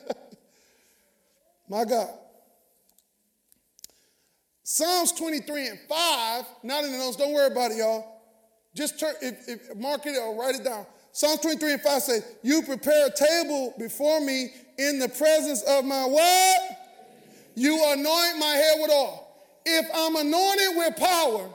[1.69, 2.11] My God.
[4.63, 8.22] Psalms 23 and 5, not in the notes, don't worry about it, y'all.
[8.75, 10.87] Just turn, if, if mark it or write it down.
[11.13, 15.85] Psalms 23 and 5 says, You prepare a table before me in the presence of
[15.85, 16.61] my what?
[17.55, 19.29] You anoint my head with oil.
[19.65, 21.51] If I'm anointed with power,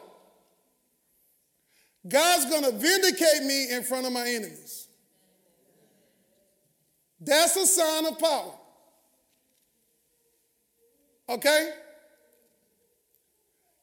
[2.07, 4.87] God's gonna vindicate me in front of my enemies.
[7.19, 8.53] That's a sign of power.
[11.29, 11.71] Okay?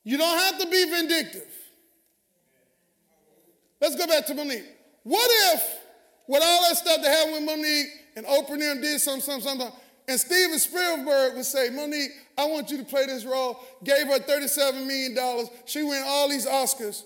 [0.05, 1.49] You don't have to be vindictive.
[3.85, 4.65] Let's go back to Mo'Nique.
[5.03, 5.63] What if,
[6.27, 9.71] with all that stuff that happened with Mo'Nique and Oprah them did something, something, something,
[10.09, 14.19] and Steven Spielberg would say, Mo'Nique, I want you to play this role, gave her
[14.21, 17.03] $37 million, she won all these Oscars,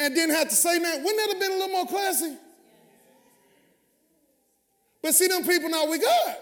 [0.00, 1.04] and didn't have to say that.
[1.04, 2.36] Wouldn't that have been a little more classy?
[5.00, 6.38] But see, them people now we got.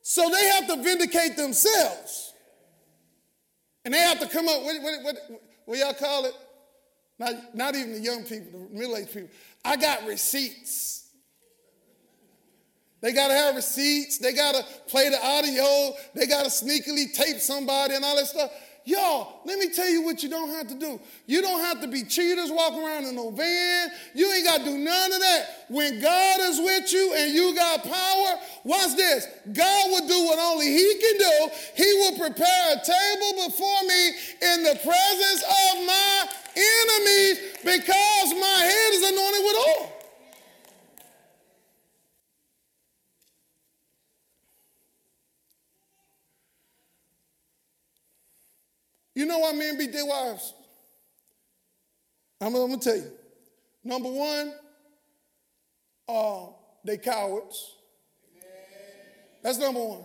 [0.00, 2.32] So they have to vindicate themselves.
[3.84, 5.16] And they have to come up, what, what, what,
[5.66, 6.32] what y'all call it?
[7.18, 9.28] Not, not even the young people, the middle aged people.
[9.64, 11.08] I got receipts.
[13.00, 14.18] They got to have receipts.
[14.18, 15.94] They got to play the audio.
[16.14, 18.50] They got to sneakily tape somebody and all that stuff.
[18.84, 20.98] Y'all, let me tell you what you don't have to do.
[21.26, 23.90] You don't have to be cheaters walking around in no van.
[24.14, 25.66] You ain't got to do none of that.
[25.68, 29.26] When God is with you and you got power, watch this.
[29.52, 31.50] God will do what only He can do.
[31.76, 34.08] He will prepare a table before me
[34.40, 36.28] in the presence of my
[36.58, 39.92] enemies because my head is anointed with oil.
[49.14, 50.54] You know why men beat their wives?
[52.40, 53.10] I'm, I'm gonna tell you.
[53.82, 54.52] Number one,
[56.08, 56.46] uh,
[56.84, 57.74] they cowards.
[59.42, 60.02] That's number one.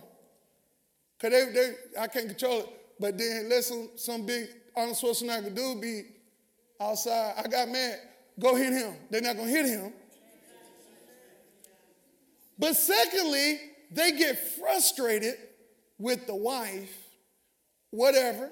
[1.20, 2.70] Cause they, they, I can't control it.
[3.00, 6.04] But then let some, some big Arnold Schwarzenegger dude be
[6.91, 7.34] outside.
[7.38, 8.00] I got mad.
[8.39, 8.96] Go hit him.
[9.10, 9.93] They're not gonna hit him.
[12.58, 13.60] But secondly,
[13.91, 15.36] they get frustrated
[15.98, 16.96] with the wife,
[17.91, 18.52] whatever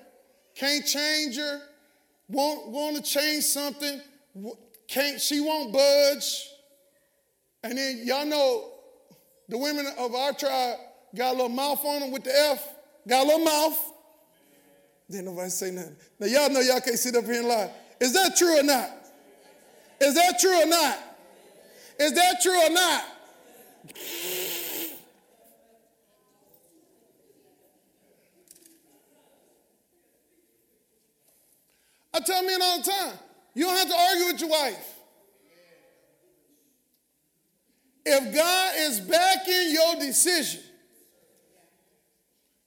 [0.56, 1.62] can't change her,
[2.28, 4.02] won't want to change something,
[4.88, 6.50] can't she won't budge.
[7.64, 8.70] And then y'all know
[9.50, 10.78] the women of our tribe
[11.16, 12.68] got a little mouth on them with the F,
[13.08, 13.94] got a little mouth.
[15.10, 15.98] Then nobody say nothing.
[16.20, 17.72] Now y'all know y'all can't sit up here and lie.
[18.02, 18.90] Is that true or not?
[20.02, 20.98] Is that true or not?
[22.00, 23.04] Is that true or not?
[32.14, 33.20] I tell men all the time,
[33.54, 34.94] you don't have to argue with your wife.
[38.04, 40.62] If God is backing your decision,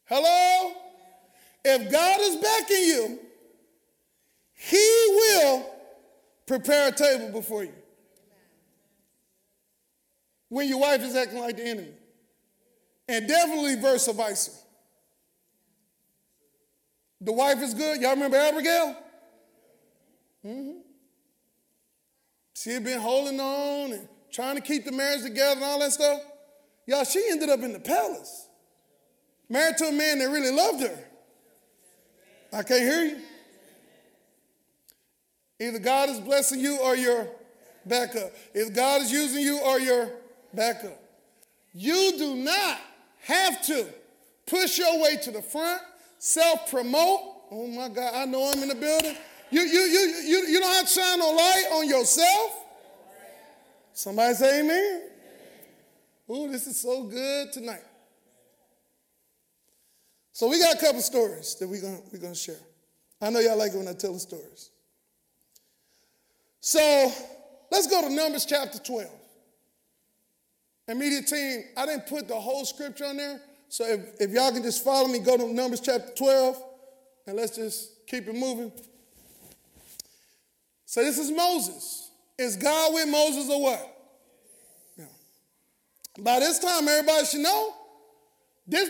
[0.05, 0.75] hello?
[1.65, 3.24] If God is backing you,
[4.55, 5.67] He will
[6.47, 7.75] prepare a table before you.
[10.49, 11.93] When your wife is acting like the enemy.
[13.09, 14.53] And definitely versa versa.
[17.21, 18.01] The wife is good.
[18.01, 18.97] Y'all remember Abigail?
[20.45, 20.79] Mm-hmm.
[22.55, 25.93] She had been holding on and trying to keep the marriage together and all that
[25.93, 26.21] stuff.
[26.87, 28.49] Y'all, she ended up in the palace,
[29.49, 30.99] married to a man that really loved her.
[32.53, 33.17] I can't hear you.
[35.61, 37.27] Either God is blessing you or you're.
[37.87, 40.11] If God is using you or you're.
[41.73, 42.79] You do not
[43.23, 43.87] have to
[44.47, 45.83] push your way to the front,
[46.19, 47.21] self promote.
[47.51, 49.17] Oh my God, I know I'm in the building.
[49.51, 52.65] You, you, you, you, you don't have to shine no light on yourself.
[53.93, 55.03] Somebody say amen.
[56.31, 57.85] Ooh, this is so good tonight.
[60.33, 62.57] So we got a couple stories that we're gonna, we're gonna share.
[63.21, 64.71] I know y'all like it when I tell the stories.
[66.67, 67.13] So
[67.71, 69.07] let's go to Numbers chapter 12.
[70.89, 73.39] And media team, I didn't put the whole scripture on there.
[73.69, 76.63] So if, if y'all can just follow me, go to Numbers chapter 12,
[77.27, 78.73] and let's just keep it moving.
[80.87, 82.11] So this is Moses.
[82.39, 83.97] Is God with Moses or what?
[84.97, 85.05] Yeah.
[86.19, 87.75] By this time, everybody should know.
[88.67, 88.89] This,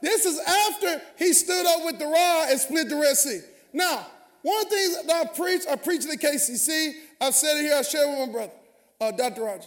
[0.00, 3.40] this is after he stood up with the rod and split the Red Sea.
[3.72, 4.06] Now,
[4.46, 6.92] one of the things that I preach, I preach at the KCC.
[7.20, 8.52] I've said it here, I share with my brother,
[9.00, 9.42] uh, Dr.
[9.42, 9.66] Rogers.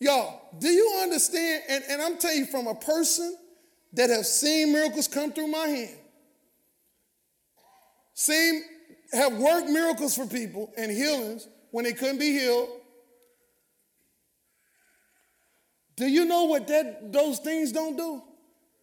[0.00, 1.62] Y'all, do you understand?
[1.68, 3.36] And, and I'm telling you from a person
[3.92, 5.96] that have seen miracles come through my hand,
[8.12, 8.64] seen
[9.12, 12.70] have worked miracles for people and healings when they couldn't be healed.
[15.94, 18.20] Do you know what that, those things don't do?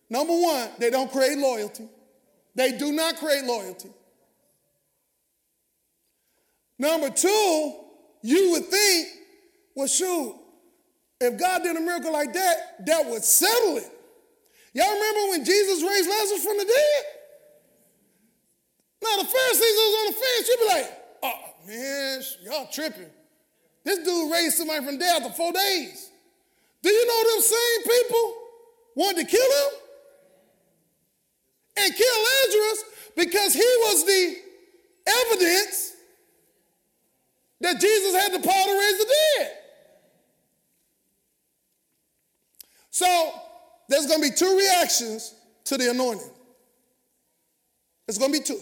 [0.09, 1.89] Number one, they don't create loyalty.
[2.55, 3.89] They do not create loyalty.
[6.77, 7.73] Number two,
[8.21, 9.07] you would think,
[9.75, 10.35] well, shoot,
[11.21, 13.91] if God did a miracle like that, that would settle it.
[14.73, 17.03] Y'all remember when Jesus raised Lazarus from the dead?
[19.01, 20.47] Now the Pharisees was on the fence.
[20.47, 20.91] You'd be like,
[21.23, 23.11] oh man, y'all tripping.
[23.85, 26.09] This dude raised somebody from death after four days.
[26.81, 28.33] Do you know them same people
[28.95, 29.79] wanted to kill him?
[31.77, 32.83] And kill Lazarus
[33.15, 34.35] because he was the
[35.07, 35.94] evidence
[37.61, 39.51] that Jesus had the power to raise the dead.
[42.91, 43.31] So
[43.89, 45.33] there's going to be two reactions
[45.65, 46.31] to the anointing.
[48.07, 48.59] There's going to be two.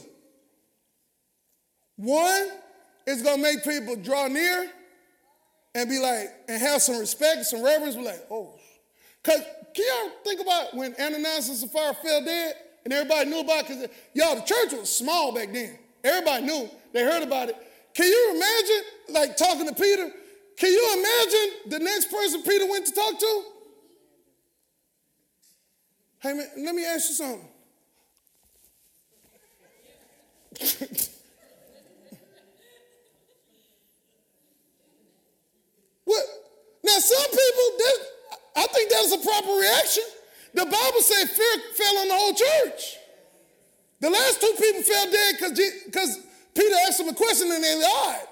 [1.97, 2.49] One
[3.05, 4.69] is going to make people draw near
[5.75, 8.53] and be like, and have some respect, some reverence, be like, oh.
[9.21, 9.41] Because
[9.73, 13.67] can y'all think about when Ananias and Sapphira fell dead and everybody knew about it?
[13.67, 15.77] Because y'all, the church was small back then.
[16.03, 16.69] Everybody knew.
[16.91, 17.55] They heard about it.
[17.93, 20.09] Can you imagine, like talking to Peter?
[20.57, 23.43] Can you imagine the next person Peter went to talk to?
[26.19, 27.47] Hey, man, let me ask you something.
[36.05, 36.23] what?
[36.83, 37.69] Now, some people,
[38.55, 40.03] I think that's a proper reaction.
[40.53, 42.97] The Bible said fear fell on the whole church.
[43.99, 45.35] The last two people fell dead
[45.85, 46.19] because
[46.55, 48.27] Peter asked him a question and they lied.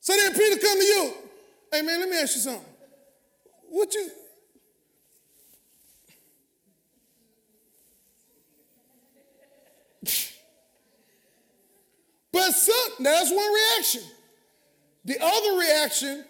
[0.00, 1.14] So then Peter come to you.
[1.72, 2.64] Hey man, let me ask you something.
[3.68, 4.10] What you
[12.32, 14.02] But some, that's one reaction.
[15.04, 16.24] The other reaction,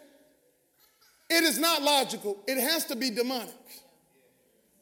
[1.31, 2.39] it is not logical.
[2.47, 3.55] It has to be demonic.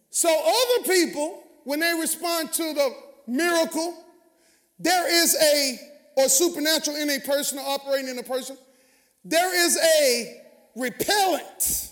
[0.08, 2.94] So other people when they respond to the
[3.26, 3.94] miracle,
[4.78, 5.78] there is a,
[6.16, 8.56] or supernatural in a person or operating in a person,
[9.24, 10.42] there is a
[10.74, 11.90] repellent.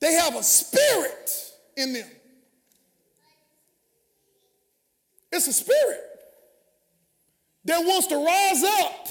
[0.00, 1.30] They have a spirit
[1.76, 2.08] in them.
[5.32, 6.00] It's a spirit
[7.64, 9.08] that wants to rise up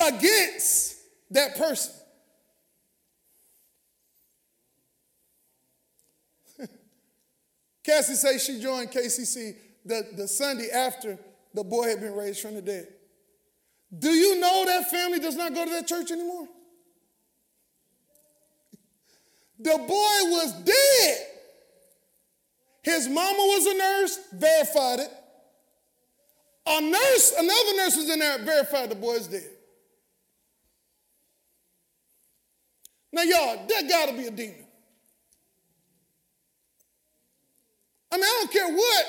[0.00, 0.96] against
[1.30, 1.92] that person.
[7.86, 11.16] Cassie says she joined KCC the, the Sunday after
[11.54, 12.88] the boy had been raised from the dead.
[13.96, 16.48] Do you know that family does not go to that church anymore?
[19.60, 21.26] The boy was dead.
[22.82, 25.10] His mama was a nurse, verified it.
[26.66, 29.48] A nurse, another nurse was in there, verified the boy is dead.
[33.12, 34.65] Now, y'all, that got to be a demon.
[38.16, 39.04] I mean, I don't care what.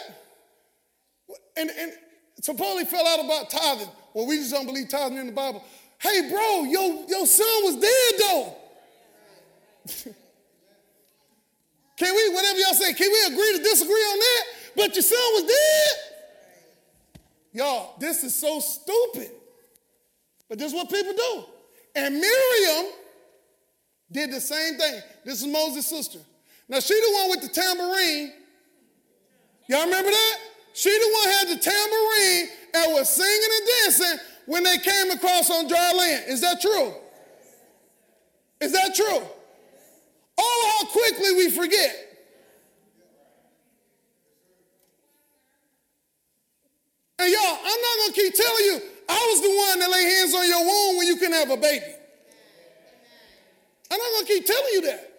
[1.55, 1.93] And, and
[2.41, 3.87] supposedly fell out about tithing.
[4.13, 5.63] Well, we just don't believe tithing in the Bible.
[5.99, 8.53] Hey, bro, your, your son was dead though.
[11.97, 14.43] can we, whatever y'all say, can we agree to disagree on that?
[14.75, 15.91] But your son was dead.
[17.53, 19.31] Y'all, this is so stupid.
[20.49, 21.45] But this is what people do.
[21.95, 22.91] And Miriam
[24.11, 25.01] did the same thing.
[25.23, 26.19] This is Moses' sister.
[26.67, 28.33] Now, she the one with the tambourine
[29.67, 30.37] Y'all remember that?
[30.73, 35.49] She the one had the tambourine and was singing and dancing when they came across
[35.49, 36.25] on dry land.
[36.27, 36.93] Is that true?
[38.61, 39.21] Is that true?
[40.37, 41.95] Oh, how quickly we forget.
[47.19, 50.35] And y'all, I'm not gonna keep telling you, I was the one that laid hands
[50.35, 51.85] on your womb when you couldn't have a baby.
[53.89, 55.13] I'm not gonna keep telling you that.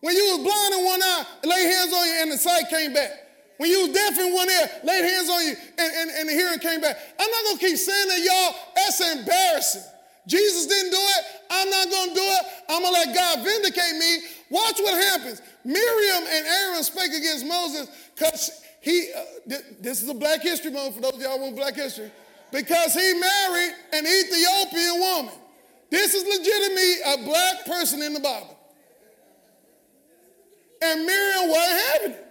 [0.00, 2.92] When you was blind in one eye, lay hands on you and the sight came
[2.92, 3.23] back.
[3.56, 6.32] When you was deaf in one ear, laid hands on you, and, and, and the
[6.32, 6.96] hearing came back.
[7.18, 8.54] I'm not gonna keep saying that, y'all.
[8.74, 9.82] That's embarrassing.
[10.26, 11.24] Jesus didn't do it.
[11.50, 12.46] I'm not gonna do it.
[12.68, 14.18] I'm gonna let God vindicate me.
[14.50, 15.42] Watch what happens.
[15.64, 20.70] Miriam and Aaron spake against Moses because he, uh, th- this is a black history
[20.70, 22.10] moment for those of y'all who want black history,
[22.50, 25.34] because he married an Ethiopian woman.
[25.90, 28.58] This is legitimately a black person in the Bible.
[30.82, 32.23] And Miriam having it.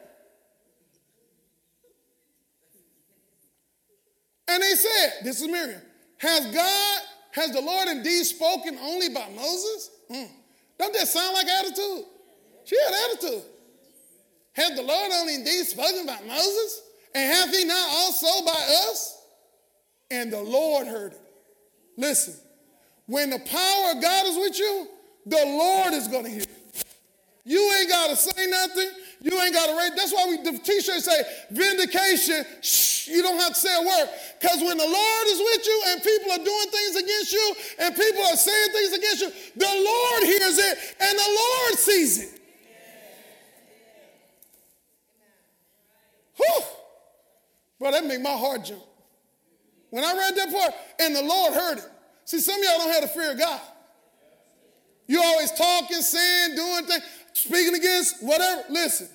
[4.48, 5.82] And they said, This is Miriam,
[6.18, 9.90] has God, has the Lord indeed spoken only by Moses?
[10.12, 10.30] Mm.
[10.78, 12.06] Don't that sound like attitude?
[12.66, 13.44] She had attitude.
[14.54, 16.82] Has the Lord only indeed spoken by Moses?
[17.16, 18.52] And hath he not also by
[18.90, 19.22] us?
[20.12, 21.22] And the Lord heard it.
[21.98, 22.36] Listen,
[23.06, 24.88] When the power of God is with you,
[25.26, 26.44] the Lord is going to hear.
[27.46, 28.90] You ain't got to say nothing.
[29.24, 29.94] You ain't got to rate.
[29.96, 32.44] That's why we the t-shirts say vindication.
[32.62, 34.10] Shh, you don't have to say a word.
[34.40, 37.96] Because when the Lord is with you and people are doing things against you and
[37.96, 42.42] people are saying things against you, the Lord hears it and the Lord sees it.
[46.36, 46.64] Whew.
[47.80, 48.84] Bro, that make my heart jump.
[49.90, 51.90] When I read that part, and the Lord heard it.
[52.26, 53.62] See, some of y'all don't have the fear of God.
[55.08, 57.04] You always talking, saying, doing things,
[57.34, 58.64] speaking against whatever.
[58.70, 59.10] Listen,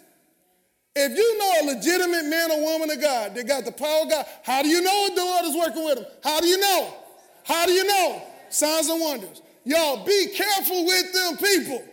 [0.94, 4.10] if you know a legitimate man or woman of God that got the power of
[4.10, 6.06] God, how do you know the Lord is working with them?
[6.22, 6.94] How do you know?
[7.44, 8.22] How do you know?
[8.50, 9.42] Signs and wonders.
[9.64, 11.84] Y'all be careful with them people.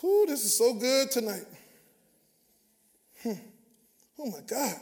[0.00, 1.46] Whew, this is so good tonight.
[3.22, 3.32] Hmm.
[4.18, 4.76] Oh my God.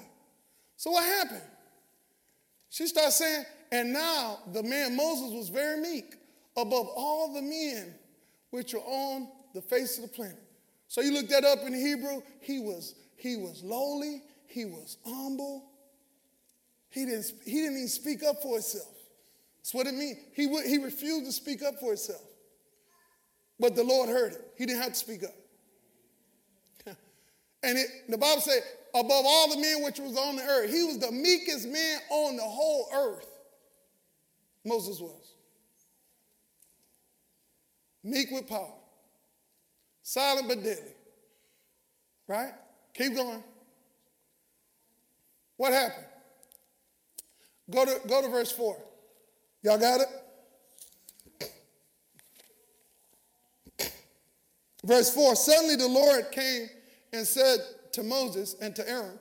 [0.76, 1.42] So what happened?
[2.70, 6.14] She starts saying, and now the man Moses was very meek
[6.60, 7.94] above all the men
[8.50, 10.42] which are on the face of the planet.
[10.88, 15.70] So you look that up in Hebrew, he was, he was lowly, he was humble.
[16.90, 18.88] He didn't, he didn't even speak up for himself.
[19.58, 20.18] That's what it means.
[20.34, 22.22] He, would, he refused to speak up for himself.
[23.60, 24.40] But the Lord heard it.
[24.56, 25.34] He didn't have to speak up.
[27.62, 28.62] and it, the Bible said,
[28.94, 32.36] above all the men which was on the earth, he was the meekest man on
[32.36, 33.28] the whole earth.
[34.64, 35.34] Moses was.
[38.02, 38.72] Meek with power.
[40.02, 40.94] Silent but deadly.
[42.26, 42.52] Right?
[42.94, 43.42] Keep going.
[45.56, 46.06] What happened?
[47.70, 48.76] Go to, go to verse 4.
[49.62, 50.08] Y'all got it?
[54.84, 56.68] Verse 4 Suddenly the Lord came
[57.12, 57.58] and said
[57.92, 59.18] to Moses and to Aaron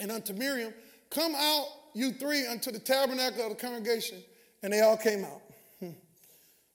[0.00, 0.74] and unto Miriam,
[1.10, 4.18] Come out, you three, unto the tabernacle of the congregation.
[4.62, 5.42] And they all came out.
[5.78, 5.90] Hmm.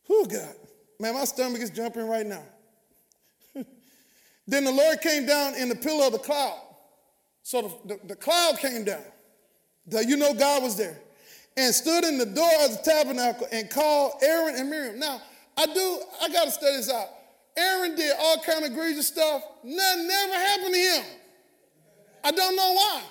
[0.07, 0.55] Who God?
[0.99, 2.43] Man, my stomach is jumping right now.
[4.47, 6.59] then the Lord came down in the pillar of the cloud.
[7.43, 9.03] So the, the, the cloud came down.
[9.87, 10.99] The, you know God was there.
[11.55, 14.99] And stood in the door of the tabernacle and called Aaron and Miriam.
[14.99, 15.21] Now,
[15.57, 17.07] I do, I got to study this out.
[17.57, 19.43] Aaron did all kind of egregious stuff.
[19.63, 21.03] Nothing never happened to him.
[22.23, 23.01] I don't know why.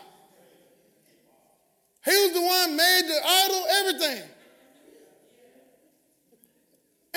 [2.04, 4.30] He was the one made the idol, everything.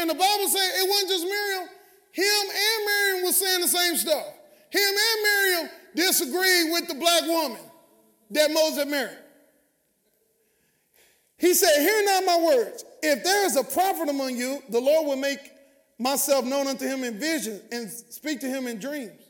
[0.01, 1.69] And the Bible said it wasn't just Miriam.
[2.11, 4.25] Him and Miriam was saying the same stuff.
[4.71, 7.61] Him and Miriam disagreed with the black woman
[8.31, 9.17] that Moses married.
[11.37, 12.83] He said, Hear now my words.
[13.03, 15.39] If there is a prophet among you, the Lord will make
[15.99, 19.21] myself known unto him in visions and speak to him in dreams.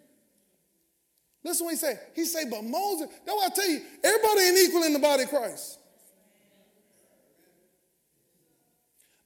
[1.44, 2.00] Listen what he said.
[2.16, 5.24] He said, but Moses, that's why I tell you, everybody ain't equal in the body
[5.24, 5.80] of Christ.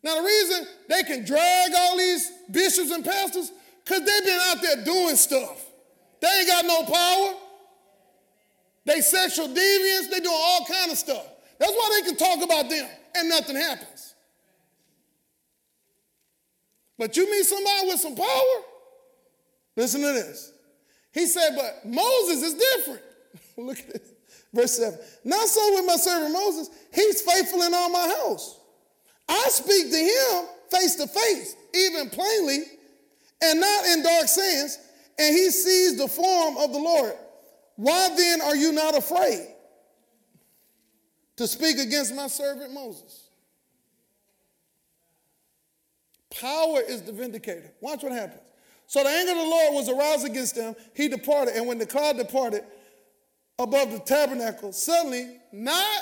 [0.05, 3.51] Now, the reason they can drag all these bishops and pastors,
[3.83, 5.65] because they've been out there doing stuff.
[6.21, 7.33] They ain't got no power.
[8.85, 11.25] They sexual deviants, they doing all kind of stuff.
[11.57, 14.13] That's why they can talk about them and nothing happens.
[16.99, 18.61] But you meet somebody with some power?
[19.75, 20.51] Listen to this.
[21.13, 23.01] He said, but Moses is different.
[23.57, 24.13] Look at this.
[24.53, 24.99] Verse 7.
[25.23, 26.69] Not so with my servant Moses.
[26.93, 28.59] He's faithful in all my house.
[29.27, 32.63] I speak to him face to face, even plainly,
[33.41, 34.77] and not in dark sayings,
[35.17, 37.13] and he sees the form of the Lord.
[37.75, 39.47] Why then are you not afraid
[41.37, 43.29] to speak against my servant Moses?
[46.29, 47.71] Power is the vindicator.
[47.81, 48.41] Watch what happens.
[48.87, 50.75] So the anger of the Lord was aroused against them.
[50.93, 51.55] He departed.
[51.55, 52.63] And when the cloud departed
[53.57, 56.01] above the tabernacle, suddenly, not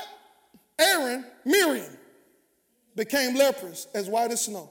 [0.80, 1.98] Aaron, Miriam,
[2.96, 4.70] became leprous as white as snow.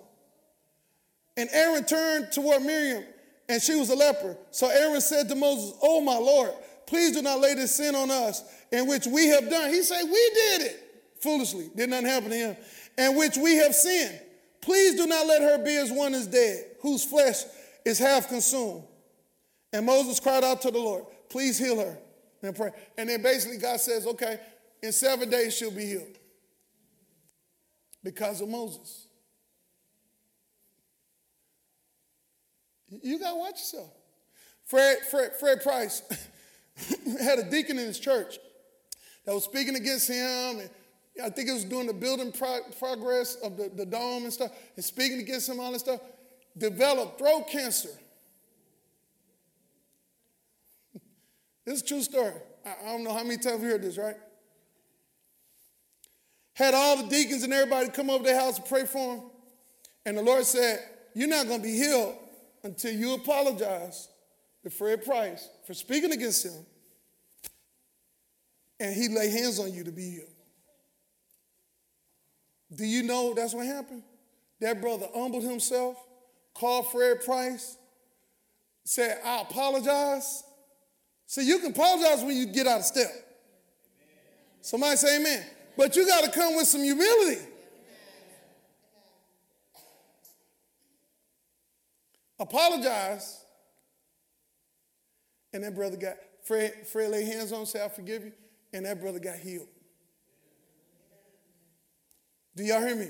[1.36, 3.04] And Aaron turned toward Miriam,
[3.48, 4.36] and she was a leper.
[4.50, 6.52] So Aaron said to Moses, Oh, my Lord,
[6.86, 9.70] please do not lay this sin on us, in which we have done.
[9.70, 11.70] He said, We did it foolishly.
[11.74, 12.56] Did nothing happen to him.
[12.98, 14.20] And which we have sinned.
[14.60, 17.42] Please do not let her be as one is dead, whose flesh
[17.84, 18.84] is half consumed.
[19.72, 21.98] And Moses cried out to the Lord, please heal her.
[22.42, 22.70] And pray.
[22.98, 24.38] And then basically God says, okay,
[24.82, 26.18] in seven days she'll be healed.
[28.02, 29.06] Because of Moses.
[33.02, 33.90] You gotta watch yourself.
[34.64, 36.02] Fred, Fred, Fred Price
[37.20, 38.38] had a deacon in his church
[39.24, 40.70] that was speaking against him and
[41.22, 44.50] I think it was doing the building pro- progress of the, the dome and stuff,
[44.76, 46.00] and speaking against him, all this stuff,
[46.56, 47.90] developed throat cancer.
[51.66, 52.32] this is a true story.
[52.64, 54.16] I, I don't know how many times we heard this, right?
[56.54, 59.22] Had all the deacons and everybody come over their house to pray for him.
[60.04, 60.80] And the Lord said,
[61.14, 62.14] You're not going to be healed
[62.62, 64.08] until you apologize
[64.62, 66.64] to Fred Price for speaking against him
[68.82, 70.28] and he lay hands on you to be healed.
[72.74, 74.02] Do you know that's what happened?
[74.60, 75.96] That brother humbled himself,
[76.52, 77.76] called Fred Price,
[78.84, 80.42] said, I apologize.
[81.26, 83.10] See, you can apologize when you get out of step.
[84.62, 85.44] Somebody say amen.
[85.76, 87.40] But you got to come with some humility.
[92.38, 93.40] Apologize.
[95.52, 98.32] And that brother got, Fred, Fred laid hands on said, I forgive you.
[98.72, 99.68] And that brother got healed.
[102.56, 103.08] Do y'all hear me?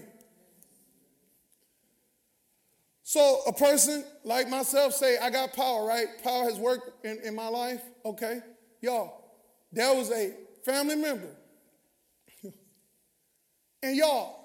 [3.03, 6.07] So a person like myself say, I got power, right?
[6.23, 7.83] Power has worked in, in my life.
[8.05, 8.41] Okay.
[8.81, 9.25] Y'all,
[9.73, 10.33] there was a
[10.65, 11.29] family member.
[13.83, 14.37] And y'all,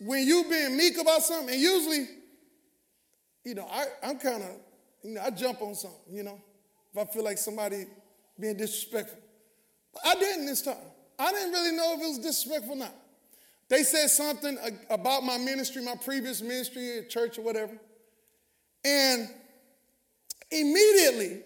[0.00, 2.06] when you being meek about something, and usually,
[3.44, 4.50] you know, I, I'm kind of,
[5.02, 6.40] you know, I jump on something, you know,
[6.92, 7.86] if I feel like somebody
[8.38, 9.18] being disrespectful.
[9.92, 10.76] But I didn't this time.
[11.18, 12.94] I didn't really know if it was disrespectful or not.
[13.68, 14.58] They said something
[14.90, 17.72] about my ministry, my previous ministry at church or whatever.
[18.84, 19.28] And
[20.50, 21.42] immediately,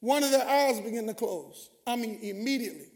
[0.00, 1.70] one of their eyes began to close.
[1.86, 2.86] I mean, immediately.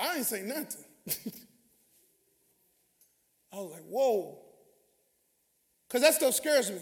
[0.00, 0.84] I ain't say nothing.
[3.52, 4.38] I was like, whoa.
[5.86, 6.80] Because that stuff scares me.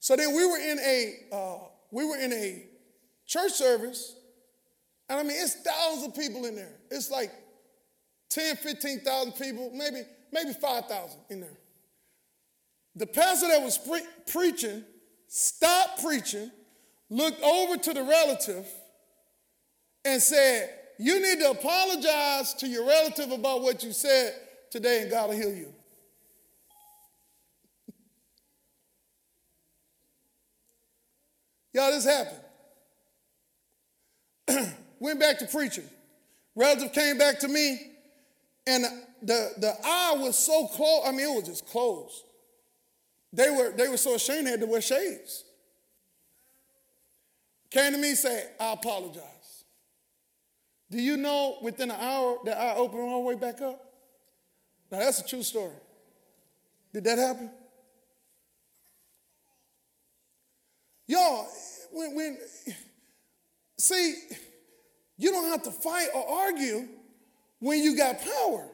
[0.00, 1.58] So then we were in a uh,
[1.90, 2.64] we were in a
[3.26, 4.16] church service,
[5.08, 6.76] and I mean it's thousands of people in there.
[6.90, 7.30] It's like
[8.30, 10.02] 10, 15,000 people, maybe,
[10.32, 11.58] maybe 5,000 in there.
[12.96, 14.84] The pastor that was pre- preaching
[15.30, 16.50] stopped preaching,
[17.08, 18.66] looked over to the relative,
[20.04, 20.70] and said,
[21.02, 24.34] You need to apologize to your relative about what you said
[24.70, 25.72] today, and God will heal you.
[31.72, 32.42] Y'all, this happened.
[35.00, 35.88] Went back to preaching.
[36.54, 37.92] Relative came back to me
[38.66, 38.84] and
[39.22, 42.24] the, the eye was so close, I mean, it was just closed.
[43.32, 45.44] They were, they were so ashamed they had to wear shades.
[47.70, 49.39] Came to me and said, I apologize.
[50.90, 53.80] Do you know within an hour that I opened the way back up?
[54.90, 55.74] Now that's a true story.
[56.92, 57.50] Did that happen?
[61.06, 61.46] Y'all,
[61.92, 62.38] when, when
[63.78, 64.14] see,
[65.16, 66.88] you don't have to fight or argue
[67.60, 68.68] when you got power.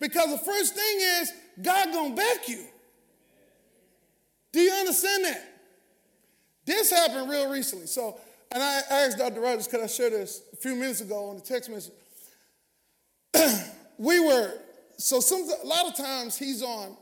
[0.00, 2.64] Because the first thing is God gonna back you.
[4.52, 5.48] Do you understand that?
[6.64, 7.86] This happened real recently.
[7.86, 8.18] So,
[8.54, 9.40] and I asked Dr.
[9.40, 11.94] Rogers, could I share this a few minutes ago on the text message?
[13.98, 14.52] we were,
[14.98, 16.96] so some, a lot of times he's on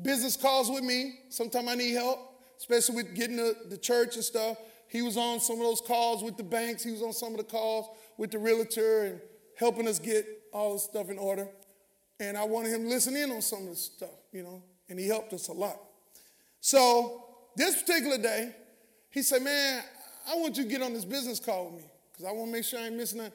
[0.00, 1.20] business calls with me.
[1.30, 2.18] Sometimes I need help,
[2.58, 4.58] especially with getting the, the church and stuff.
[4.88, 6.84] He was on some of those calls with the banks.
[6.84, 7.88] He was on some of the calls
[8.18, 9.20] with the realtor and
[9.56, 11.48] helping us get all the stuff in order.
[12.20, 14.98] And I wanted him to listen in on some of the stuff, you know, and
[14.98, 15.78] he helped us a lot.
[16.60, 17.24] So
[17.56, 18.54] this particular day,
[19.10, 19.82] he said, Man,
[20.30, 22.52] I want you to get on this business call with me because I want to
[22.52, 23.32] make sure I ain't missing nothing.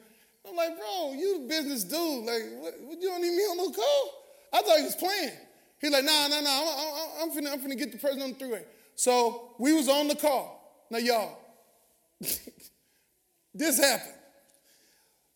[0.48, 2.24] I'm like, Bro, you the business dude.
[2.24, 4.12] Like, what, you don't need me on no call?
[4.52, 5.32] I thought he was playing.
[5.80, 8.34] He's like, Nah, nah, nah, I'm, I'm, finna, I'm finna get the person on the
[8.36, 8.64] three-way.
[8.94, 10.86] So we was on the call.
[10.90, 11.38] Now, y'all,
[13.54, 14.14] this happened.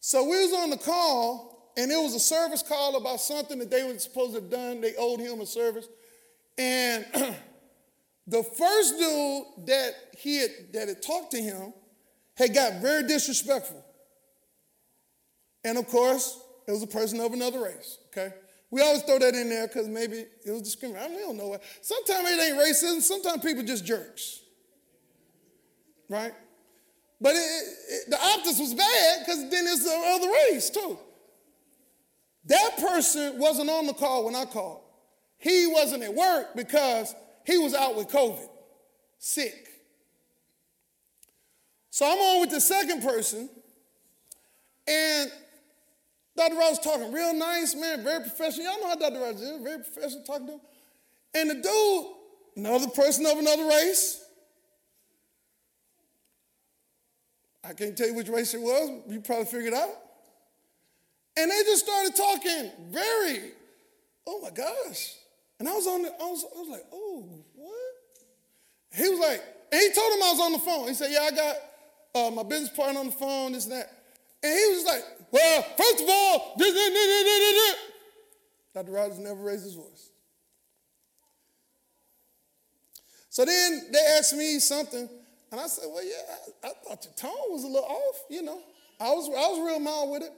[0.00, 3.70] So we was on the call, and it was a service call about something that
[3.70, 4.80] they were supposed to have done.
[4.80, 5.88] They owed him a service.
[6.58, 7.06] And
[8.26, 11.72] the first dude that he had, that had talked to him
[12.36, 13.84] had got very disrespectful.
[15.64, 18.34] And of course, it was a person of another race, okay?
[18.70, 21.04] We always throw that in there because maybe it was discrimination.
[21.04, 21.58] I mean, we don't know.
[21.82, 23.02] Sometimes it ain't racism.
[23.02, 24.40] Sometimes people just jerks,
[26.08, 26.32] right?
[27.20, 30.98] But it, it, the optics was bad because then it's the other race too.
[32.46, 34.80] That person wasn't on the call when I called.
[35.38, 37.14] He wasn't at work because
[37.44, 38.48] he was out with COVID,
[39.18, 39.68] sick.
[41.90, 43.50] So I'm on with the second person,
[44.86, 45.30] and
[46.36, 46.54] Dr.
[46.56, 48.64] Rogers talking real nice, man, very professional.
[48.66, 49.20] Y'all know how Dr.
[49.20, 50.60] Rogers is, very professional talking to him.
[51.34, 52.06] And the dude,
[52.56, 54.24] another person of another race,
[57.64, 59.02] I can't tell you which race it was.
[59.08, 59.90] You probably figured out.
[61.36, 63.52] And they just started talking very,
[64.26, 65.14] oh my gosh.
[65.62, 68.96] And I was on the, I was, I was like, oh, what?
[68.96, 69.40] He was like,
[69.70, 70.88] and he told him I was on the phone.
[70.88, 71.56] He said, yeah, I got,
[72.16, 73.88] uh, my business partner on the phone, this and that.
[74.42, 77.76] And he was like, well, first of all, this, this, this, this, this.
[78.74, 78.90] Dr.
[78.90, 80.10] Rogers never raised his voice.
[83.30, 85.08] So then they asked me something,
[85.52, 86.34] and I said, well, yeah,
[86.64, 88.58] I, I thought your tone was a little off, you know.
[88.98, 90.32] I was, I was real mild with it.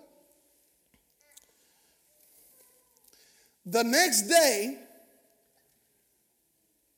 [3.65, 4.81] The next day,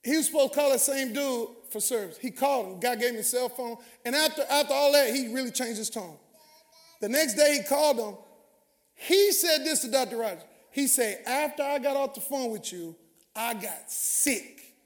[0.06, 2.16] he was supposed to call that same dude for service.
[2.16, 2.78] He called him.
[2.78, 3.76] God gave me a cell phone.
[4.04, 6.16] And after, after all that, he really changed his tone.
[7.00, 8.14] The next day he called him.
[8.94, 10.18] He said this to Dr.
[10.18, 10.44] Rogers.
[10.70, 12.94] He said, after I got off the phone with you,
[13.34, 14.76] I got sick.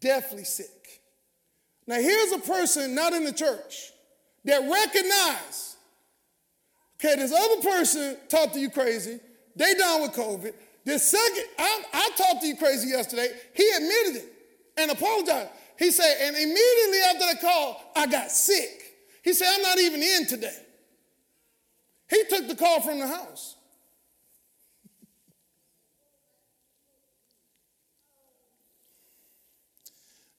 [0.00, 1.02] Deathly sick.
[1.86, 3.92] Now here's a person not in the church
[4.46, 5.76] that recognized,
[6.98, 9.20] okay, this other person talked to you crazy.
[9.56, 10.54] They down with COVID.
[10.86, 13.28] The second, I, I talked to you crazy yesterday.
[13.54, 14.32] He admitted it
[14.78, 15.50] and apologized.
[15.76, 18.94] He said, and immediately after the call, I got sick.
[19.24, 20.56] He said, I'm not even in today.
[22.08, 23.56] He took the call from the house.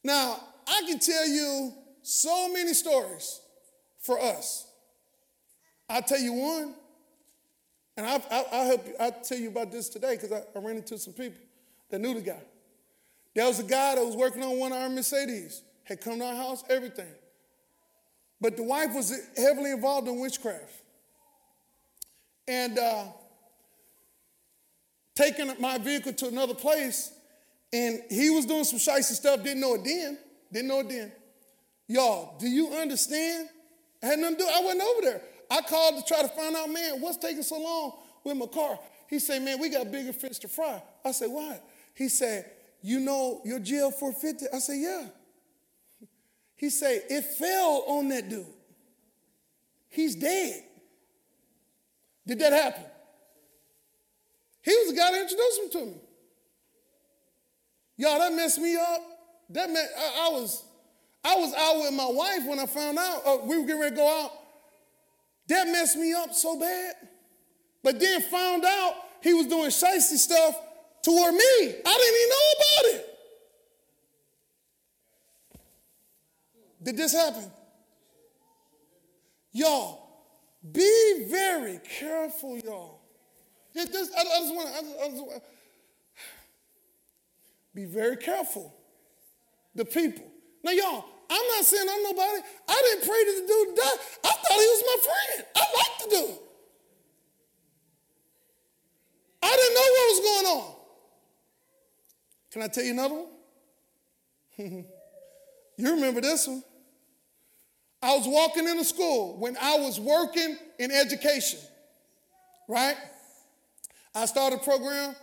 [0.02, 1.74] Now, I can tell you
[2.04, 3.42] so many stories
[4.00, 4.66] for us.
[5.90, 6.76] I'll tell you one.
[7.98, 8.94] And I'll, I'll, I'll help you.
[9.00, 11.40] I'll tell you about this today because I, I, ran into some people
[11.90, 12.40] that knew the guy.
[13.34, 16.26] There was a guy that was working on one of our Mercedes, had come to
[16.26, 17.12] our house, everything.
[18.40, 20.72] But the wife was heavily involved in witchcraft.
[22.48, 23.06] And uh,
[25.16, 27.12] taking my vehicle to another place,
[27.74, 30.20] and he was doing some shicey stuff, didn't know it then,
[30.54, 31.12] didn't know it then.
[31.88, 33.50] Y'all, do you understand?
[34.04, 35.22] I had nothing to do, I wasn't over there.
[35.50, 37.94] I called to try to find out, man, what's taking so long
[38.24, 38.78] with my car?
[39.10, 40.82] He said, man, we got bigger fish to fry.
[41.06, 41.64] I said, what?
[41.94, 42.46] He said,
[42.82, 44.46] you know your GL 450?
[44.54, 45.08] I said, yeah.
[46.56, 48.46] He said, it fell on that dude.
[49.90, 50.64] He's dead.
[52.26, 52.84] Did that happen?
[54.64, 56.02] He was the guy that introduced him to me.
[57.98, 59.02] Y'all, that messed me up.
[59.50, 60.64] That meant I, I was
[61.24, 63.22] I was out with my wife when I found out.
[63.26, 64.32] Uh, we were getting ready to go out.
[65.48, 66.96] That messed me up so bad.
[67.84, 70.56] But then found out he was doing shicey stuff
[71.02, 71.40] toward me.
[71.40, 73.04] I didn't even know about it.
[76.84, 77.52] Did this happen?
[79.52, 80.08] Y'all,
[80.72, 83.00] be very careful, y'all.
[83.76, 84.14] I, I, just
[84.56, 85.42] want to
[87.74, 88.74] be very careful.
[89.76, 90.26] The people.
[90.64, 92.42] Now, y'all, I'm not saying I'm nobody.
[92.68, 93.98] I didn't pray to the dude to die.
[94.24, 95.48] I thought he was my friend.
[95.56, 96.40] I liked the dude.
[99.44, 100.76] I didn't know what was going on.
[102.52, 103.28] Can I tell you another one?
[105.78, 106.64] you remember this one.
[108.02, 111.60] I was walking in into school when I was working in education,
[112.68, 112.96] right?
[114.14, 115.16] I started a program.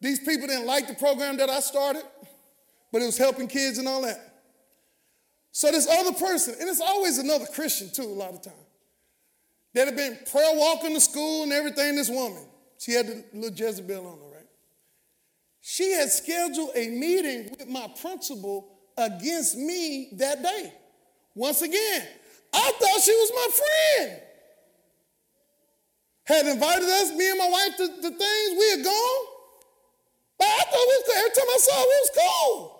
[0.00, 2.02] These people didn't like the program that I started,
[2.92, 4.29] but it was helping kids and all that.
[5.52, 8.52] So this other person, and it's always another Christian too, a lot of time,
[9.74, 12.44] that had been prayer walking to school and everything, this woman,
[12.78, 14.46] she had the little Jezebel on her, right?
[15.60, 20.72] She had scheduled a meeting with my principal against me that day.
[21.34, 22.06] Once again,
[22.52, 24.20] I thought she was my friend.
[26.24, 28.58] Had invited us, me and my wife, to, the things.
[28.58, 29.26] We had gone.
[30.38, 31.16] But I thought we was cool.
[31.18, 32.79] Every time I saw her, we was cool.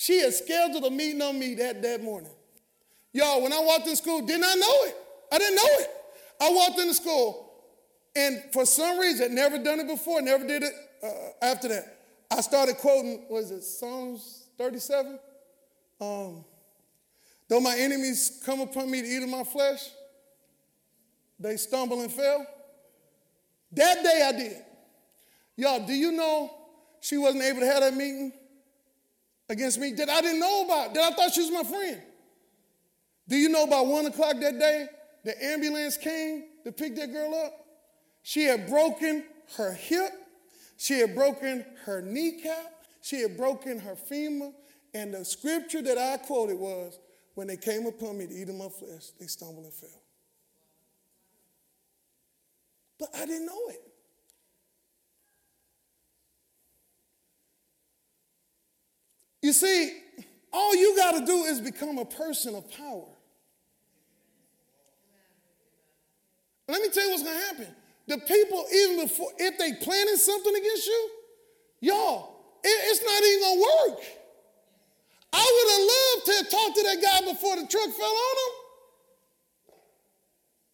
[0.00, 2.30] She had scheduled a meeting on me that, that morning.
[3.12, 4.96] Y'all, when I walked in school, did not I know it.
[5.30, 5.90] I didn't know it.
[6.40, 7.52] I walked into school,
[8.16, 10.72] and for some reason, never done it before, never did it
[11.02, 11.98] uh, after that.
[12.30, 15.18] I started quoting, was it Psalms 37?
[16.00, 16.46] Um,
[17.50, 19.86] Though my enemies come upon me to eat of my flesh,
[21.38, 22.46] they stumble and fail.
[23.72, 24.56] That day I did.
[25.56, 26.50] Y'all, do you know
[27.02, 28.32] she wasn't able to have that meeting?
[29.50, 32.00] Against me that I didn't know about, that I thought she was my friend.
[33.28, 34.86] Do you know by one o'clock that day,
[35.24, 37.52] the ambulance came to pick that girl up?
[38.22, 39.24] She had broken
[39.56, 40.12] her hip,
[40.76, 42.72] she had broken her kneecap,
[43.02, 44.52] she had broken her femur,
[44.94, 46.98] and the scripture that I quoted was,
[47.34, 50.02] when they came upon me to eat of my flesh, they stumbled and fell.
[52.98, 53.89] But I didn't know it.
[59.42, 59.96] You see,
[60.52, 63.06] all you got to do is become a person of power.
[66.68, 67.66] Let me tell you what's going to happen.
[68.06, 71.10] The people, even before, if they planning something against you,
[71.80, 74.04] y'all, it, it's not even going to work.
[75.32, 78.36] I would have loved to have talked to that guy before the truck fell on
[78.36, 78.60] him.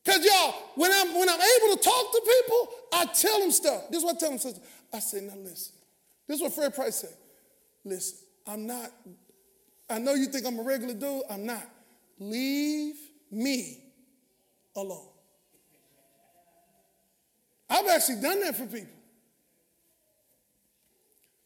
[0.05, 3.91] Because y'all, when I'm when I'm able to talk to people, I tell them stuff.
[3.91, 4.39] This is what I tell them.
[4.39, 4.61] Sister.
[4.93, 5.75] I say, now listen.
[6.29, 7.15] This is what Fred Price said.
[7.85, 8.93] Listen, I'm not,
[9.91, 11.23] I know you think I'm a regular dude.
[11.29, 11.69] I'm not.
[12.19, 12.97] Leave
[13.31, 13.83] me
[14.75, 15.09] alone.
[17.69, 18.95] I've actually done that for people.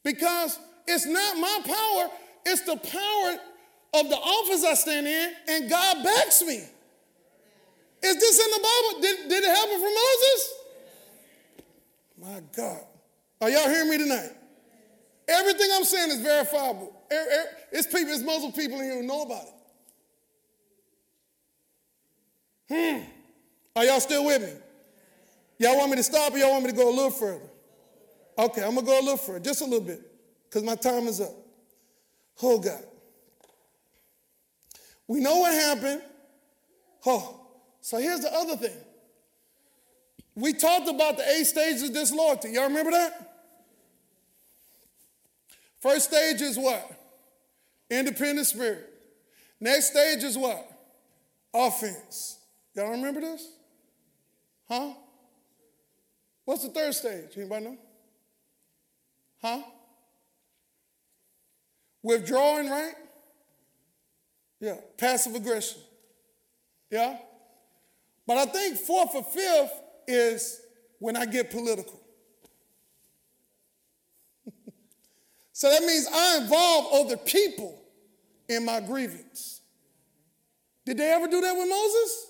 [0.04, 2.10] Because it's not my power,
[2.46, 3.38] it's the power
[3.94, 6.62] of the office I stand in, and God backs me.
[8.02, 9.02] Is this in the Bible?
[9.02, 10.54] Did, did it happen for Moses?
[12.18, 12.84] My God.
[13.40, 14.30] Are y'all hearing me tonight?
[15.30, 16.92] Everything I'm saying is verifiable.
[17.70, 19.44] It's people, it's Muslim people in here who know about
[22.68, 23.02] it.
[23.02, 23.04] Hmm.
[23.76, 24.52] Are y'all still with me?
[25.58, 27.48] Y'all want me to stop or y'all want me to go a little further?
[28.38, 30.00] Okay, I'm gonna go a little further, just a little bit,
[30.44, 31.32] because my time is up.
[32.42, 32.82] Oh God.
[35.06, 36.02] We know what happened.
[37.06, 37.40] Oh,
[37.80, 38.76] so here's the other thing.
[40.34, 42.50] We talked about the eight stages of disloyalty.
[42.50, 43.29] Y'all remember that?
[45.80, 46.90] First stage is what?
[47.90, 48.88] Independent spirit.
[49.60, 50.66] Next stage is what?
[51.52, 52.38] Offense.
[52.74, 53.46] Y'all remember this?
[54.68, 54.92] Huh?
[56.44, 57.30] What's the third stage?
[57.36, 57.78] Anybody know?
[59.42, 59.62] Huh?
[62.02, 62.94] Withdrawing, right?
[64.60, 64.76] Yeah.
[64.96, 65.80] Passive aggression.
[66.90, 67.18] Yeah?
[68.26, 69.72] But I think fourth or fifth
[70.06, 70.60] is
[70.98, 71.99] when I get political.
[75.60, 77.78] So that means I involve other people
[78.48, 79.60] in my grievance.
[80.86, 82.26] Did they ever do that with Moses?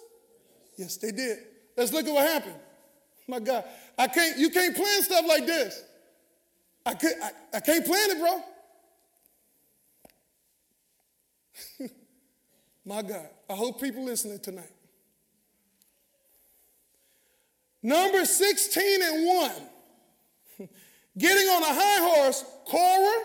[0.77, 1.39] Yes, they did.
[1.77, 2.57] Let's look at what happened.
[3.29, 3.63] My God,
[3.97, 4.37] I can't.
[4.37, 5.81] You can't plan stuff like this.
[6.85, 7.23] I can't.
[7.23, 8.19] I, I can't plan it,
[11.79, 11.87] bro.
[12.85, 14.73] My God, I hope people listening tonight.
[17.81, 19.51] Number 16 and 1.
[21.19, 23.25] Getting on a high horse, Korah,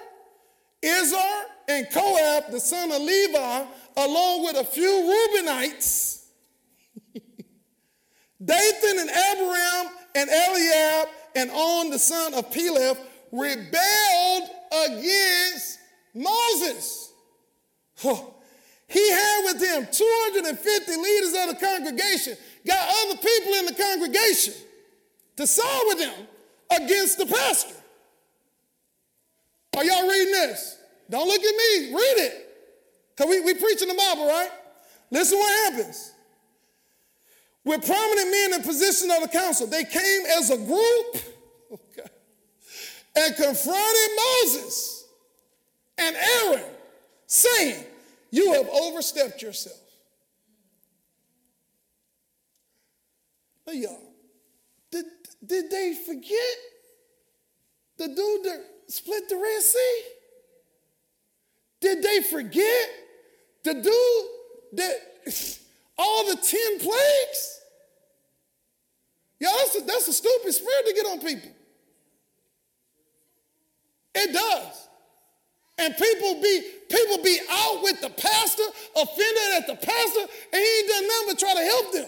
[0.81, 3.65] Izhar, and Kohath, the son of Levi,
[3.97, 6.25] along with a few Reubenites,
[8.43, 12.97] Dathan and Abiram and Eliab and On, the son of Peleth,
[13.31, 14.49] rebelled
[14.85, 15.79] against
[16.13, 17.11] Moses.
[18.03, 18.35] Oh,
[18.87, 24.53] he had with him 250 leaders of the congregation got other people in the congregation
[25.37, 26.27] to side with them
[26.71, 27.75] against the pastor.
[29.77, 30.77] Are y'all reading this?
[31.09, 32.45] Don't look at me, read it.
[33.15, 34.49] Because we, we preaching the Bible, right?
[35.11, 36.11] Listen what happens.
[37.63, 41.15] With prominent men in position of the council, they came as a group
[41.71, 42.09] okay,
[43.15, 44.09] and confronted
[44.43, 45.05] Moses
[45.97, 46.63] and Aaron,
[47.25, 47.83] saying,
[48.31, 49.79] You have overstepped yourself.
[53.65, 53.99] But y'all,
[55.45, 56.55] did, they forget
[57.97, 60.01] the dude that split the Red Sea?
[61.81, 62.89] Did they forget
[63.63, 64.95] the dude that
[65.97, 67.61] all the 10 plagues?
[69.39, 71.51] Y'all, that's a, that's a stupid spirit to get on people.
[74.15, 74.87] It does.
[75.77, 78.63] And people be people be out with the pastor,
[78.95, 82.07] offended at the pastor, and he ain't done nothing but try to help them.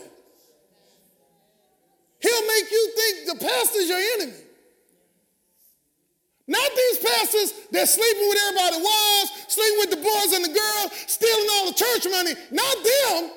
[2.19, 4.33] He'll make you think the pastor's your enemy.
[6.47, 10.91] Not these pastors that sleeping with everybody wives, sleeping with the boys and the girls,
[11.07, 12.33] stealing all the church money.
[12.51, 13.31] Not them.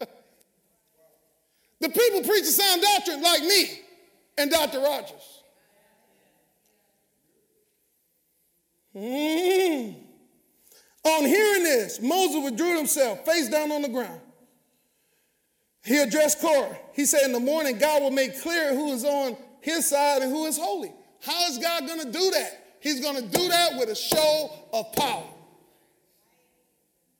[1.80, 3.80] the people preaching sound doctrine like me
[4.36, 4.80] and Dr.
[4.80, 5.42] Rogers.
[8.96, 9.94] Mm.
[11.04, 14.20] On hearing this, Moses withdrew himself, face down on the ground.
[15.84, 16.76] He addressed Korah.
[16.92, 20.30] He said, In the morning, God will make clear who is on his side and
[20.30, 20.92] who is holy.
[21.20, 22.76] How is God going to do that?
[22.80, 25.26] He's going to do that with a show of power.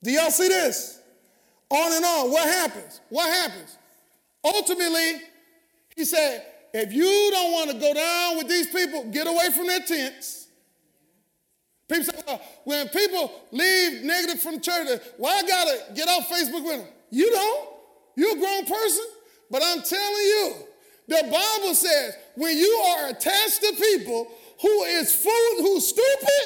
[0.03, 1.01] Do y'all see this?
[1.69, 2.31] On and on.
[2.31, 3.01] What happens?
[3.11, 3.77] What happens?
[4.43, 5.21] Ultimately,
[5.95, 9.67] he said, if you don't want to go down with these people, get away from
[9.67, 10.49] their tents.
[11.89, 16.65] People say, well, when people leave negative from church, why I gotta get off Facebook
[16.65, 16.89] with them?
[17.11, 17.70] You don't.
[18.21, 19.07] You're a grown person,
[19.51, 20.53] but I'm telling you,
[21.09, 24.29] the Bible says when you are attached to people
[24.61, 26.45] who is fool, who's stupid,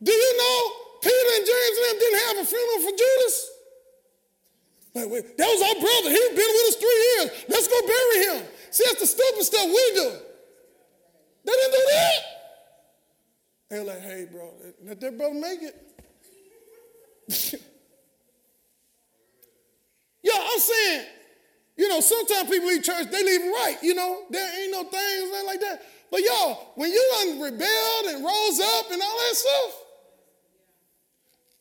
[0.00, 0.70] do you know
[1.02, 3.50] Peter and James and them didn't have a funeral for Judas?
[4.94, 6.10] Like, wait, that was our brother.
[6.10, 7.30] He's been with us three years.
[7.48, 8.46] Let's go bury him.
[8.70, 10.14] See, that's the stupid stuff we do.
[11.44, 12.22] They didn't do that.
[13.68, 14.54] They were like, hey, bro,
[14.84, 15.74] let that brother make it.
[20.30, 21.06] yeah, I'm saying,
[21.76, 25.30] you know, sometimes people leave church, they leave right, you know, there ain't no things,
[25.30, 25.82] nothing like that.
[26.10, 29.82] But y'all, when you done rebelled and rose up and all that stuff,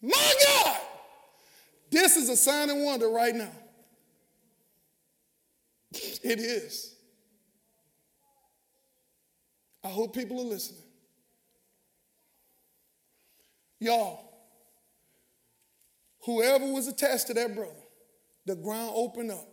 [0.01, 0.77] my God,
[1.91, 3.51] this is a sign and wonder right now.
[6.21, 6.95] It is.
[9.83, 10.83] I hope people are listening.
[13.79, 14.19] Y'all,
[16.25, 17.71] whoever was attached to that brother,
[18.49, 19.47] the ground opened up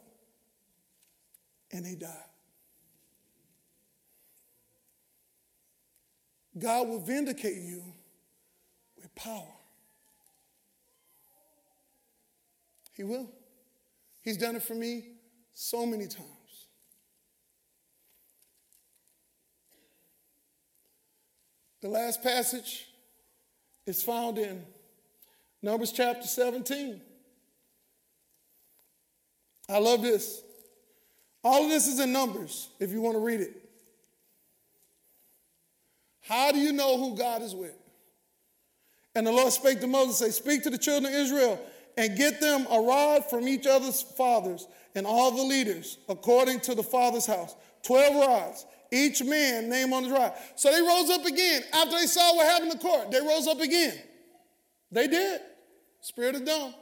[1.70, 2.16] and they died.
[6.59, 7.82] God will vindicate you
[8.97, 9.53] with power.
[12.94, 13.28] He will.
[14.22, 15.09] He's done it for me
[15.53, 16.30] so many times.
[21.82, 22.86] The last passage
[23.84, 24.64] is found in
[25.61, 27.03] Numbers chapter 17.
[29.69, 30.43] I love this.
[31.43, 33.55] All of this is in Numbers if you want to read it.
[36.23, 37.77] How do you know who God is with?
[39.14, 41.61] And the Lord spake to Moses, say, Speak to the children of Israel
[41.97, 46.75] and get them a rod from each other's fathers and all the leaders according to
[46.75, 47.55] the father's house.
[47.83, 50.33] Twelve rods, each man name on his rod.
[50.57, 51.62] So they rose up again.
[51.73, 53.97] After they saw what happened the court, they rose up again.
[54.91, 55.41] They did.
[56.01, 56.75] Spirit of dumb.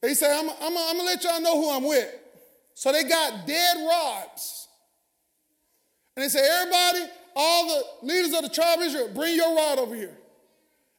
[0.00, 2.14] They say, I'm, I'm, I'm going to let y'all know who I'm with.
[2.74, 4.68] So they got dead rods.
[6.16, 9.78] And they say, everybody, all the leaders of the tribe of Israel, bring your rod
[9.78, 10.16] over here.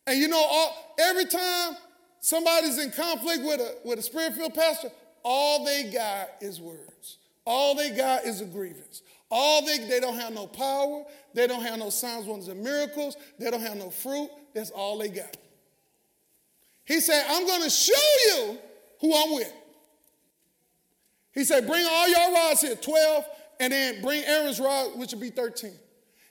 [0.08, 1.76] And you know, all, every time
[2.20, 4.90] somebody's in conflict with a, with a spirit filled pastor,
[5.24, 7.18] all they got is words.
[7.46, 9.02] All they got is a grievance.
[9.32, 11.04] All they, they don't have no power.
[11.34, 13.16] They don't have no signs, wonders, and miracles.
[13.38, 14.30] They don't have no fruit.
[14.54, 15.38] That's all they got.
[16.86, 17.94] He said, I'm going to show
[18.28, 18.58] you
[19.00, 19.54] who I'm with.
[21.34, 23.26] He said, bring all your rods here, 12,
[23.60, 25.72] and then bring Aaron's rod, which would be 13.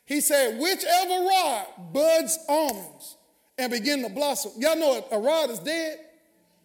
[0.05, 3.17] He said, whichever rod buds almonds
[3.59, 4.53] and begin to blossom.
[4.57, 5.99] Y'all know a rod is dead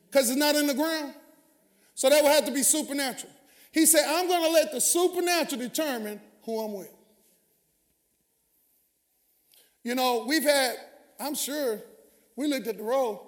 [0.09, 1.13] because it's not in the ground.
[1.95, 3.31] So that would have to be supernatural.
[3.71, 6.93] He said, I'm going to let the supernatural determine who I'm with.
[9.83, 10.75] You know, we've had,
[11.19, 11.81] I'm sure,
[12.35, 13.27] we looked at the row.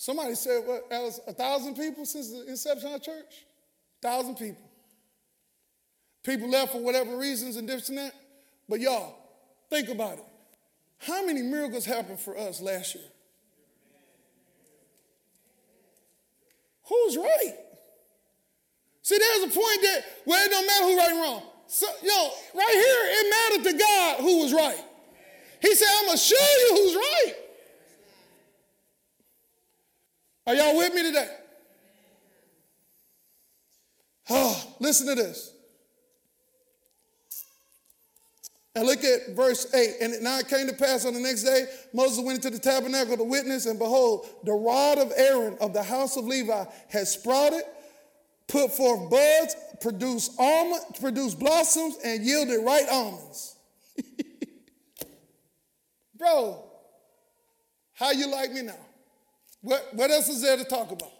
[0.00, 3.44] Somebody said, what, was a thousand people since the inception of our church?
[4.00, 4.62] Thousand people.
[6.22, 8.14] People left for whatever reasons and this and that.
[8.66, 9.14] But y'all,
[9.68, 10.24] think about it.
[11.00, 13.04] How many miracles happened for us last year?
[16.84, 17.56] Who's right?
[19.02, 21.42] See, there's a point that where it don't matter who right and wrong.
[21.66, 24.82] So, you know, right here, it mattered to God who was right.
[25.60, 27.34] He said, I'm going to show you who's right.
[30.50, 31.28] Are y'all with me today?
[34.30, 35.52] Oh, listen to this.
[38.74, 39.94] And look at verse 8.
[40.00, 43.16] And now it came to pass on the next day, Moses went into the tabernacle
[43.16, 47.62] to witness, and behold, the rod of Aaron of the house of Levi had sprouted,
[48.48, 53.54] put forth buds, produced almond, produced blossoms, and yielded ripe almonds.
[56.16, 56.64] Bro,
[57.92, 58.74] how you like me now?
[59.62, 61.12] What, what else is there to talk about?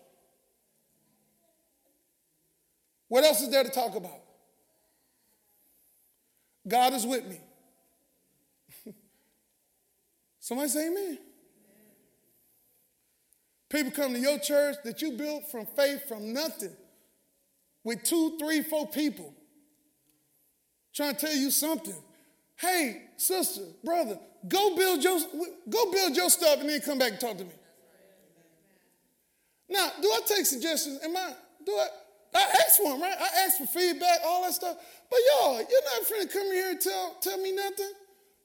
[3.09, 4.21] What else is there to talk about?
[6.67, 7.41] God is with me.
[10.41, 11.19] Somebody say amen.
[13.69, 16.75] People come to your church that you built from faith from nothing
[17.85, 19.33] with two, three, four people
[20.95, 21.95] trying to tell you something.
[22.57, 25.19] Hey, sister, brother, go build your
[25.69, 27.53] go build your stuff and then come back and talk to me.
[29.71, 31.01] Now, do I take suggestions?
[31.03, 31.33] Am I
[31.65, 31.87] do I
[32.35, 33.17] I ask for them, right?
[33.19, 34.77] I ask for feedback, all that stuff.
[35.11, 37.93] But y'all, you're not finna come here and tell, tell me nothing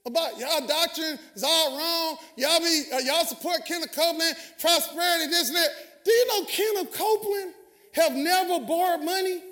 [0.04, 2.16] about y'all doctrine is all wrong.
[2.36, 5.68] Y'all be uh, y'all support Kenneth Copeland, prosperity, this and that.
[6.04, 7.54] Do you know Kenneth Copeland
[7.92, 9.42] have never borrowed money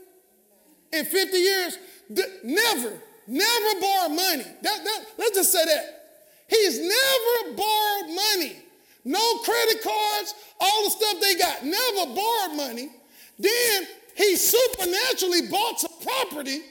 [0.93, 1.79] in 50 years?
[2.13, 2.93] D- never,
[3.27, 4.45] never borrowed money.
[4.63, 6.03] That, that, let's just say that.
[6.49, 8.64] He's never borrowed money.
[9.05, 11.65] No credit cards, all the stuff they got.
[11.65, 12.91] Never borrowed money.
[13.39, 13.87] Then
[14.17, 16.63] he supernaturally bought some property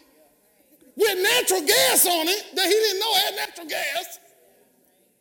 [0.95, 4.19] with natural gas on it that he didn't know had natural gas.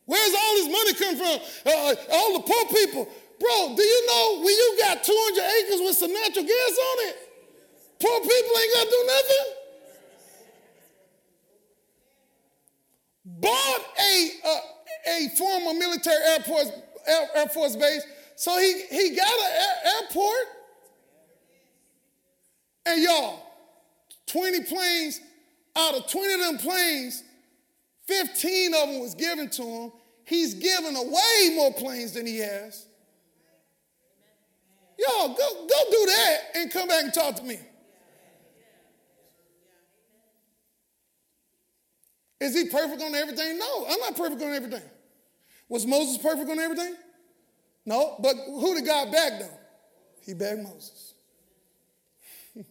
[0.06, 1.36] Where's all this money come from?
[1.66, 3.08] Uh, all the poor people.
[3.40, 7.16] Bro, do you know when you got 200 acres with some natural gas on it,
[8.00, 9.62] poor people ain't gonna do nothing?
[13.24, 14.60] bought a, a,
[15.10, 16.70] a former military Air Force,
[17.06, 18.04] Air, Air Force base,
[18.36, 20.46] so he, he got an air, airport.
[22.86, 23.40] And y'all,
[24.26, 25.20] 20 planes,
[25.76, 27.22] out of 20 of them planes,
[28.06, 29.92] 15 of them was given to him.
[30.24, 32.86] He's given away more planes than he has.
[34.98, 37.58] Y'all, go, go do that and come back and talk to me.
[42.40, 43.58] Is he perfect on everything?
[43.58, 44.82] No, I'm not perfect on everything.
[45.72, 46.94] Was Moses perfect on everything?
[47.86, 49.58] No, but who did God back though?
[50.20, 51.14] He backed Moses.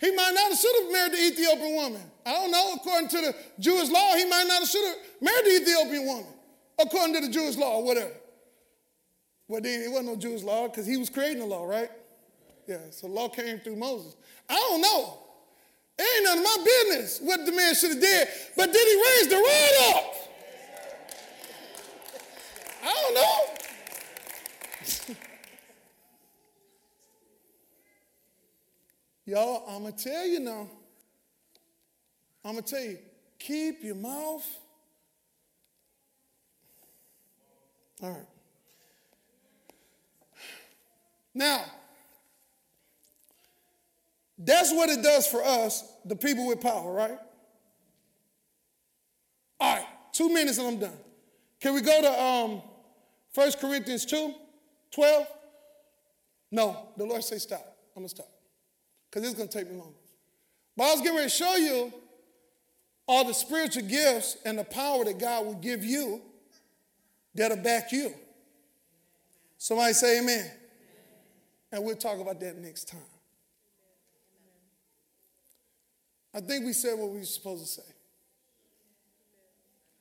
[0.00, 2.00] he might not have should have married the Ethiopian woman.
[2.24, 2.72] I don't know.
[2.76, 6.32] According to the Jewish law, he might not have should have married the Ethiopian woman.
[6.78, 8.14] According to the Jewish law, or whatever.
[9.48, 11.90] Well, then it wasn't no Jewish law because he was creating the law, right?
[12.66, 14.16] Yeah, so law came through Moses.
[14.48, 15.18] I don't know.
[15.98, 18.28] It ain't none of my business what the man should have did.
[18.56, 20.14] But did he raise the rod up?
[22.84, 23.48] I know.
[29.24, 30.68] Y'all, I'm going to tell you now.
[32.44, 32.98] I'm going to tell you,
[33.38, 34.44] keep your mouth.
[38.02, 38.26] All right.
[41.34, 41.64] Now,
[44.36, 47.18] that's what it does for us, the people with power, right?
[49.60, 50.98] All right, two minutes and I'm done.
[51.60, 52.62] Can we go to um,
[53.34, 54.34] 1 Corinthians 2,
[54.90, 55.26] 12?
[56.50, 57.64] No, the Lord say stop.
[57.96, 58.28] I'm gonna stop.
[59.10, 59.94] Because it's gonna take me long.
[60.76, 61.92] But I was getting ready to show you
[63.06, 66.20] all the spiritual gifts and the power that God will give you
[67.34, 68.14] that'll back you.
[69.58, 70.50] Somebody say amen.
[71.70, 73.00] And we'll talk about that next time.
[76.34, 77.88] I think we said what we were supposed to say.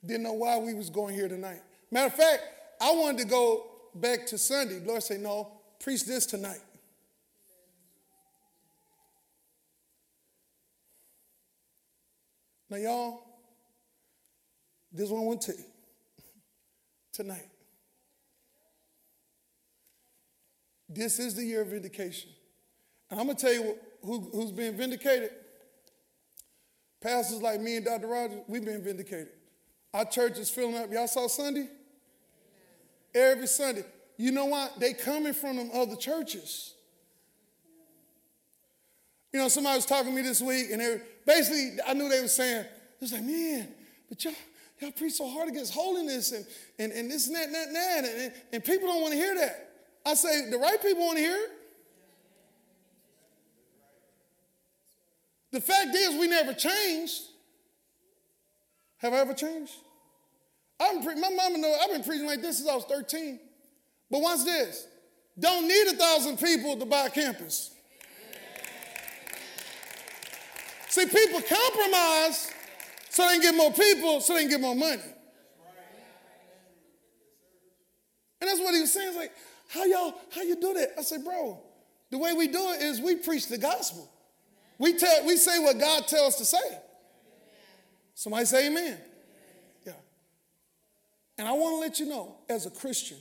[0.05, 1.61] Didn't know why we was going here tonight.
[1.91, 2.41] Matter of fact,
[2.81, 4.79] I wanted to go back to Sunday.
[4.79, 6.61] Lord said, no, preach this tonight.
[12.71, 13.23] Now, y'all,
[14.91, 15.53] this one I want to.
[17.13, 17.49] Tonight.
[20.87, 22.29] This is the year of vindication.
[23.09, 25.31] And I'm going to tell you who, who's being vindicated.
[27.01, 28.07] Pastors like me and Dr.
[28.07, 29.29] Rogers, we've been vindicated.
[29.93, 30.91] Our church is filling up.
[30.91, 31.67] Y'all saw Sunday?
[33.13, 33.83] Every Sunday.
[34.17, 34.79] You know what?
[34.79, 36.73] They coming from them other churches.
[39.33, 42.21] You know, somebody was talking to me this week, and they basically, I knew they
[42.21, 43.67] were saying, it was like, man,
[44.09, 44.33] but y'all,
[44.79, 46.45] y'all preach so hard against holiness and,
[46.77, 49.17] and, and this and that and that and that, and, and people don't want to
[49.17, 49.69] hear that.
[50.05, 51.49] I say, the right people want to hear it.
[55.51, 57.23] The fact is, we never changed.
[58.97, 59.73] Have I ever changed?
[60.81, 63.39] I'm pre- my mama know I've been preaching like this since I was 13.
[64.09, 64.87] But watch this.
[65.39, 67.71] Don't need a thousand people to buy a campus.
[70.89, 72.51] See, people compromise
[73.09, 75.01] so they can get more people, so they can get more money.
[78.41, 79.09] And that's what he was saying.
[79.09, 79.31] It's like,
[79.69, 80.95] how y'all, how you do that?
[80.97, 81.61] I said, bro,
[82.09, 84.11] the way we do it is we preach the gospel.
[84.79, 86.79] We tell, we say what God tells us to say.
[88.15, 88.97] Somebody say amen.
[91.37, 93.17] And I want to let you know, as a Christian,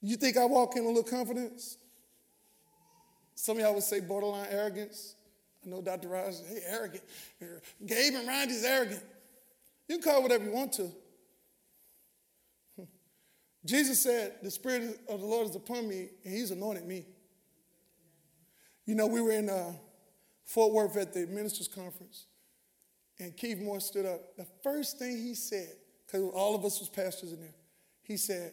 [0.00, 1.78] you think I walk in a little confidence?
[3.34, 5.14] Some of y'all would say borderline arrogance.
[5.64, 6.08] I know Dr.
[6.08, 7.02] Rice, hey, arrogant.
[7.84, 9.02] Gabe and Randy's arrogant.
[9.88, 10.90] You can call whatever you want to.
[13.64, 17.06] Jesus said, The Spirit of the Lord is upon me, and He's anointed me.
[18.86, 19.72] You know, we were in uh,
[20.44, 22.26] Fort Worth at the ministers' conference,
[23.18, 24.36] and Keith Moore stood up.
[24.36, 25.72] The first thing he said,
[26.08, 27.54] because all of us was pastors in there,
[28.02, 28.52] he said,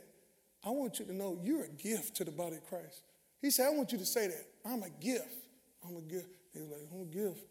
[0.66, 3.02] I want you to know you're a gift to the body of Christ.
[3.42, 4.46] He said, I want you to say that.
[4.66, 5.48] I'm a gift.
[5.88, 6.28] I'm a gift.
[6.54, 7.46] He was like, I'm a gift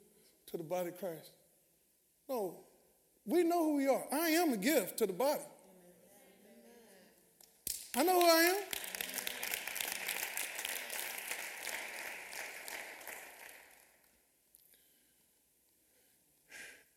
[0.48, 1.32] to the body of Christ.
[2.28, 2.58] No,
[3.24, 4.04] we know who we are.
[4.12, 5.40] I am a gift to the body.
[7.96, 8.56] I know who I am.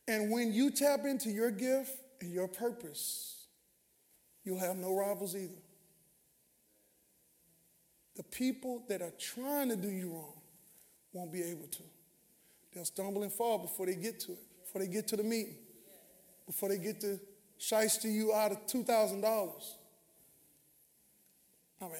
[0.09, 1.91] And when you tap into your gift
[2.21, 3.47] and your purpose,
[4.43, 5.61] you'll have no rivals either.
[8.15, 10.33] The people that are trying to do you wrong
[11.13, 11.83] won't be able to.
[12.73, 15.55] They'll stumble and fall before they get to it, before they get to the meeting,
[16.45, 17.19] before they get to
[17.59, 19.23] shiesty you out of $2,000.
[21.79, 21.93] I mean,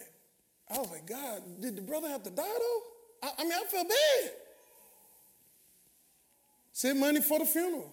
[0.69, 3.27] I was like, God, did the brother have to die though?
[3.27, 4.31] I, I mean, I felt bad.
[6.72, 7.91] Send money for the funeral.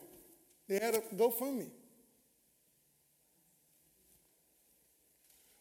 [0.68, 1.68] They had a GoFundMe.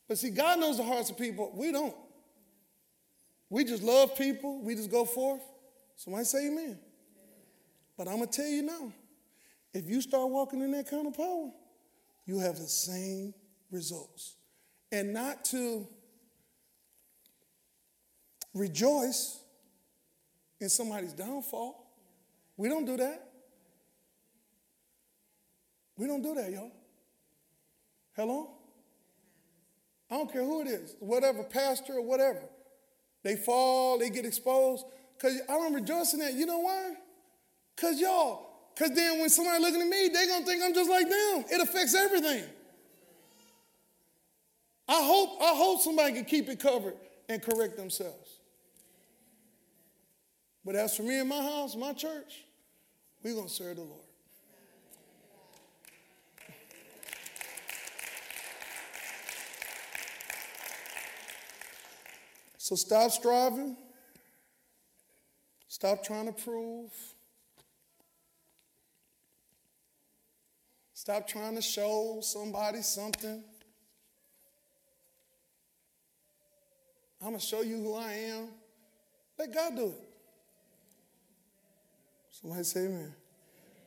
[0.08, 1.52] But see, God knows the hearts of people.
[1.56, 1.96] We don't.
[3.50, 4.62] We just love people.
[4.62, 5.42] We just go forth.
[5.96, 6.80] Somebody say amen.
[7.98, 8.92] But I'm going to tell you now
[9.74, 11.52] if you start walking in that kind of power,
[12.26, 13.34] you have the same
[13.72, 14.36] results.
[14.92, 15.88] And not to
[18.54, 19.40] rejoice
[20.60, 21.92] in somebody's downfall.
[22.56, 23.30] We don't do that.
[25.98, 26.72] We don't do that, y'all.
[28.16, 28.52] Hello?
[30.14, 32.44] I don't care who it is, whatever, pastor or whatever.
[33.24, 34.86] They fall, they get exposed.
[35.18, 36.36] Because I don't rejoice that.
[36.36, 36.92] You know why?
[37.76, 38.46] Because y'all,
[38.76, 41.46] because then when somebody looking at me, they're going to think I'm just like them.
[41.52, 42.44] It affects everything.
[44.88, 46.94] I hope, I hope somebody can keep it covered
[47.28, 48.38] and correct themselves.
[50.64, 52.44] But as for me and my house, my church,
[53.24, 54.13] we're going to serve the Lord.
[62.64, 63.76] So stop striving.
[65.68, 66.92] Stop trying to prove.
[70.94, 73.44] Stop trying to show somebody something.
[77.22, 78.48] I'm going to show you who I am.
[79.38, 80.10] Let God do it.
[82.32, 83.14] Somebody say amen.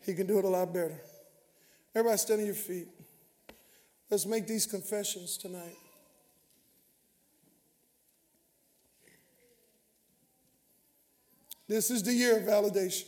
[0.05, 1.01] He can do it a lot better.
[1.95, 2.89] Everybody stand on your feet.
[4.11, 5.79] Let's make these confessions tonight.
[11.69, 13.07] This is the year of validation.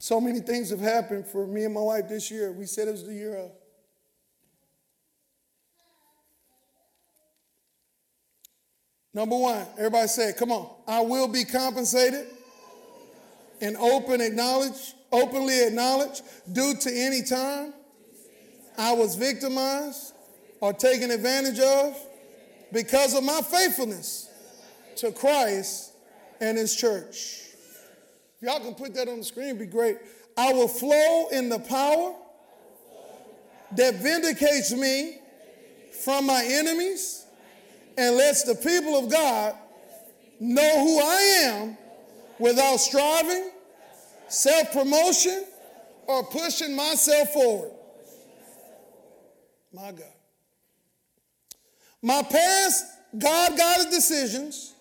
[0.00, 2.50] So many things have happened for me and my wife this year.
[2.50, 3.52] We said it was the year of.
[9.14, 10.36] Number one, everybody say it.
[10.38, 10.68] Come on.
[10.88, 12.26] I will be compensated
[13.60, 16.20] and open acknowledge, openly acknowledge
[16.50, 17.72] due to any time
[18.76, 20.14] I was victimized
[20.60, 21.96] or taken advantage of
[22.72, 24.30] because of my faithfulness
[24.96, 25.92] to Christ
[26.40, 27.40] and his church.
[28.40, 29.98] If y'all can put that on the screen, be great.
[30.36, 32.14] I will flow in the power
[33.76, 35.18] that vindicates me
[36.04, 37.24] from my enemies
[37.96, 39.54] and lets the people of God
[40.40, 41.78] know who I am
[42.38, 43.50] without striving,
[44.28, 45.44] self promotion,
[46.06, 47.70] or pushing myself forward.
[49.72, 50.04] My God.
[52.02, 52.84] My past
[53.16, 54.74] God guided decisions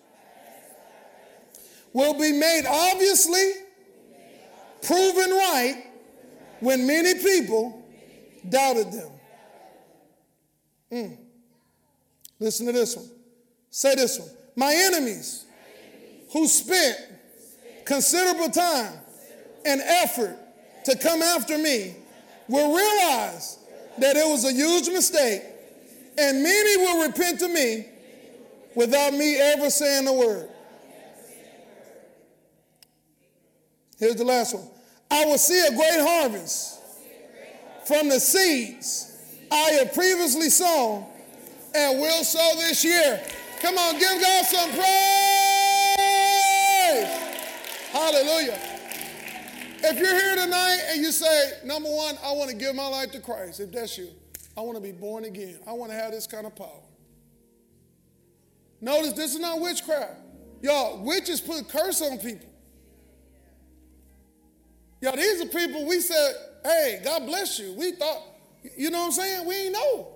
[1.94, 3.52] will be made obviously
[4.82, 5.84] proven right
[6.60, 7.84] when many people
[8.48, 9.12] doubted them.
[10.92, 11.18] Mm.
[12.40, 13.10] Listen to this one.
[13.70, 14.30] Say this one.
[14.56, 15.46] My enemies
[16.34, 16.98] who spent
[17.86, 18.94] considerable time
[19.66, 20.38] and effort
[20.86, 21.96] to come after me
[22.48, 23.60] will realize
[24.00, 25.44] that it was a huge mistake,
[26.18, 27.86] and many will repent to me
[28.76, 30.51] without me ever saying a word.
[34.02, 34.68] Here's the last one.
[35.12, 36.80] I will see a great harvest
[37.86, 39.16] from the seeds
[39.52, 41.06] I have previously sown
[41.76, 43.22] and will sow this year.
[43.60, 44.88] Come on, give God some praise.
[47.92, 48.60] Hallelujah.
[49.84, 53.12] If you're here tonight and you say, number one, I want to give my life
[53.12, 54.10] to Christ, if that's you,
[54.58, 55.60] I want to be born again.
[55.68, 56.82] I want to have this kind of power.
[58.82, 60.22] Notice this is not witchcraft.
[60.64, 62.51] Y'all, witches put curse on people.
[65.02, 67.74] Y'all, these are people we said, hey, God bless you.
[67.74, 68.22] We thought,
[68.78, 69.48] you know what I'm saying?
[69.48, 70.08] We ain't know.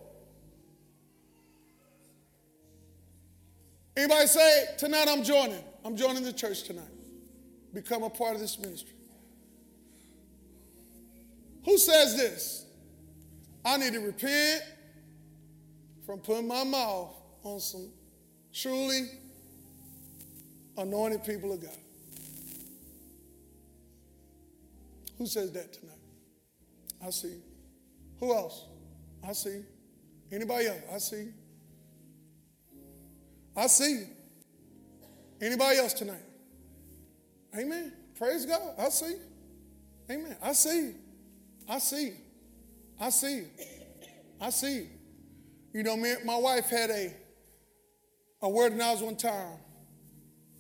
[3.98, 5.64] Anybody say, tonight I'm joining.
[5.84, 6.84] I'm joining the church tonight.
[7.74, 8.94] Become a part of this ministry.
[11.66, 12.66] Who says this?
[13.64, 14.62] I need to repent
[16.06, 17.90] from putting my mouth on some
[18.54, 19.10] truly
[20.78, 21.72] anointed people of God.
[25.18, 25.96] Who says that tonight?
[27.06, 27.38] I see.
[28.20, 28.66] Who else?
[29.28, 29.62] I see.
[30.32, 30.82] Anybody else?
[30.94, 31.30] I see.
[33.56, 34.04] I see.
[35.42, 36.24] Anybody else tonight?
[37.58, 37.94] Amen.
[38.18, 38.62] Praise God.
[38.78, 39.16] I see.
[40.10, 40.36] Amen.
[40.42, 40.94] I see.
[41.68, 42.14] I see.
[43.00, 43.44] I see.
[44.42, 44.88] I see.
[45.74, 47.14] You know, me, my wife had a
[48.42, 49.58] a word in ours one time.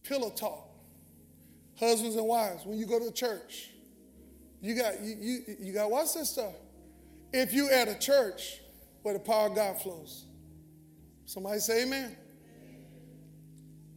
[0.04, 0.68] Pillow talk.
[1.80, 3.70] Husbands and wives, when you go to church,
[4.66, 6.54] you got you, you, you got watch this stuff.
[7.32, 8.62] If you at a church
[9.04, 10.26] where the power of God flows,
[11.26, 12.16] somebody say amen.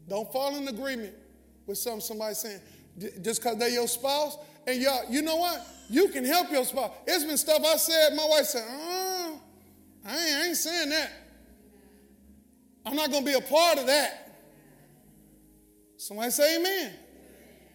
[0.06, 1.14] Don't fall in agreement
[1.66, 2.60] with something somebody saying.
[3.22, 4.36] just because they're your spouse.
[4.66, 5.66] And y'all, you know what?
[5.88, 6.92] You can help your spouse.
[7.06, 9.30] It's been stuff I said, my wife said, uh,
[10.04, 11.10] I ain't, I ain't saying that.
[12.84, 14.36] I'm not to be a part of that.
[15.96, 16.92] Somebody say amen.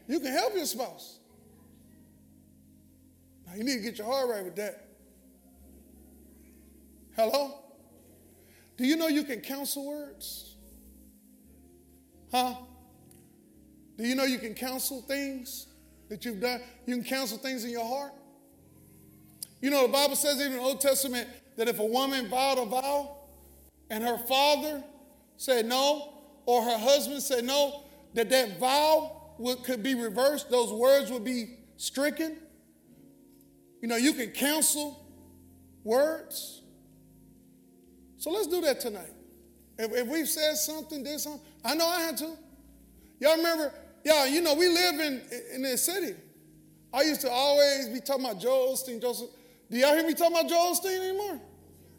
[0.07, 1.12] You can help your spouse.
[3.55, 4.87] You need to get your heart right with that.
[7.15, 7.59] Hello?
[8.77, 10.55] Do you know you can counsel words?
[12.31, 12.55] Huh?
[13.97, 15.67] Do you know you can counsel things
[16.09, 16.61] that you've done?
[16.87, 18.13] You can counsel things in your heart.
[19.61, 22.57] You know, the Bible says even in the Old Testament that if a woman vowed
[22.57, 23.17] a vow
[23.89, 24.83] and her father
[25.37, 26.09] said no,
[26.45, 31.23] or her husband said no, that that vow would, could be reversed, those words would
[31.23, 32.37] be stricken.
[33.83, 34.97] You know, you can counsel
[35.83, 36.61] words.
[38.17, 39.11] So let's do that tonight.
[39.77, 42.29] If, if we've said something, did something, I know I had to.
[43.19, 43.73] Y'all remember,
[44.05, 45.21] y'all, you know, we live in,
[45.53, 46.15] in this city.
[46.93, 49.27] I used to always be talking about Joel Osteen, Joseph.
[49.69, 51.41] Do y'all hear me talking about Joel Osteen anymore?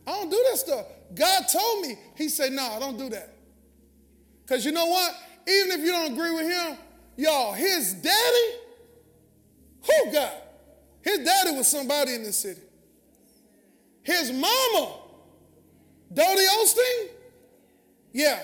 [0.06, 0.86] I don't do that stuff.
[1.15, 3.36] God told me, He said, no, I don't do that.
[4.47, 5.12] Because you know what?
[5.47, 6.78] Even if you don't agree with him,
[7.19, 8.59] y'all, his daddy,
[9.82, 10.44] who God?
[11.05, 12.63] His daddy was somebody in the city.
[14.03, 14.97] His mama,
[16.13, 17.09] Dodie Osteen,
[18.13, 18.43] yeah.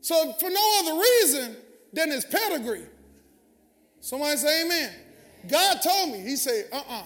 [0.00, 1.56] So for no other reason
[1.92, 2.86] than his pedigree.
[4.00, 4.92] Somebody say amen.
[5.48, 7.02] God told me, he said, uh-uh.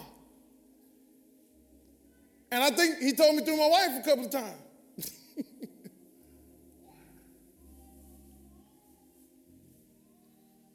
[2.51, 4.63] And I think he told me through my wife a couple of times.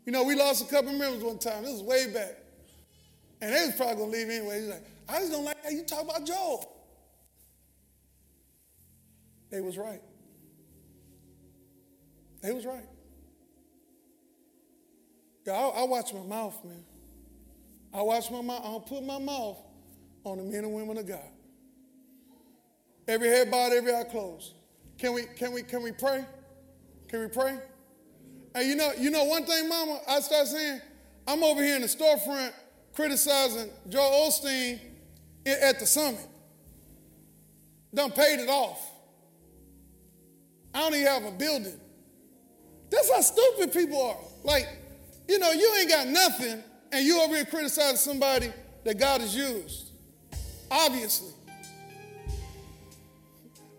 [0.05, 1.63] You know, we lost a couple members one time.
[1.63, 2.42] This was way back.
[3.43, 4.61] And they was probably to leave anyway.
[4.61, 6.73] He's like, I just don't like how you talk about Joel.
[9.51, 10.01] They was right.
[12.41, 12.85] They was right.
[15.45, 16.85] Yeah, I, I watch my mouth, man.
[17.93, 18.61] I watch my mouth.
[18.63, 19.57] I don't put my mouth
[20.23, 21.19] on the men and women of God.
[23.09, 24.53] Every head bowed, every eye closed.
[24.97, 26.23] Can we, can we, can we pray?
[27.09, 27.59] Can we pray?
[28.55, 30.79] And you know, you know one thing, Mama, I start saying,
[31.27, 32.53] I'm over here in the storefront
[32.93, 34.79] criticizing Joel Osteen
[35.45, 36.27] at the summit.
[37.93, 38.91] Done paid it off.
[40.73, 41.79] I don't even have a building.
[42.89, 44.17] That's how stupid people are.
[44.43, 44.67] Like,
[45.27, 48.51] you know, you ain't got nothing, and you over here criticizing somebody
[48.83, 49.91] that God has used.
[50.69, 51.31] Obviously.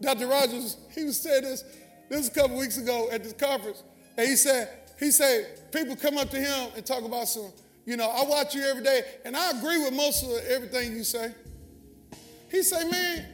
[0.01, 0.27] Dr.
[0.27, 1.65] Rogers, he was saying this,
[2.09, 3.83] this was a couple weeks ago at this conference.
[4.17, 4.69] And he said,
[4.99, 7.51] he said, people come up to him and talk about some,
[7.87, 11.05] you know, I watch you every day, and I agree with most of everything you
[11.05, 11.33] say.
[12.51, 13.27] He said, man,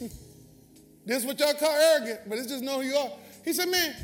[1.06, 3.10] this is what y'all call arrogant, but it's just know who you are.
[3.44, 3.94] He said, man,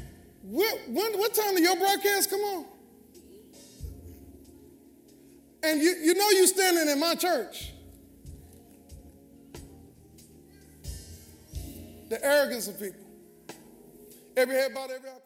[0.43, 2.65] what, when, what time do your broadcast come on?
[5.63, 7.73] And you, you know you standing in my church.
[12.09, 13.01] The arrogance of people.
[14.37, 15.26] Every head bowed, every eye.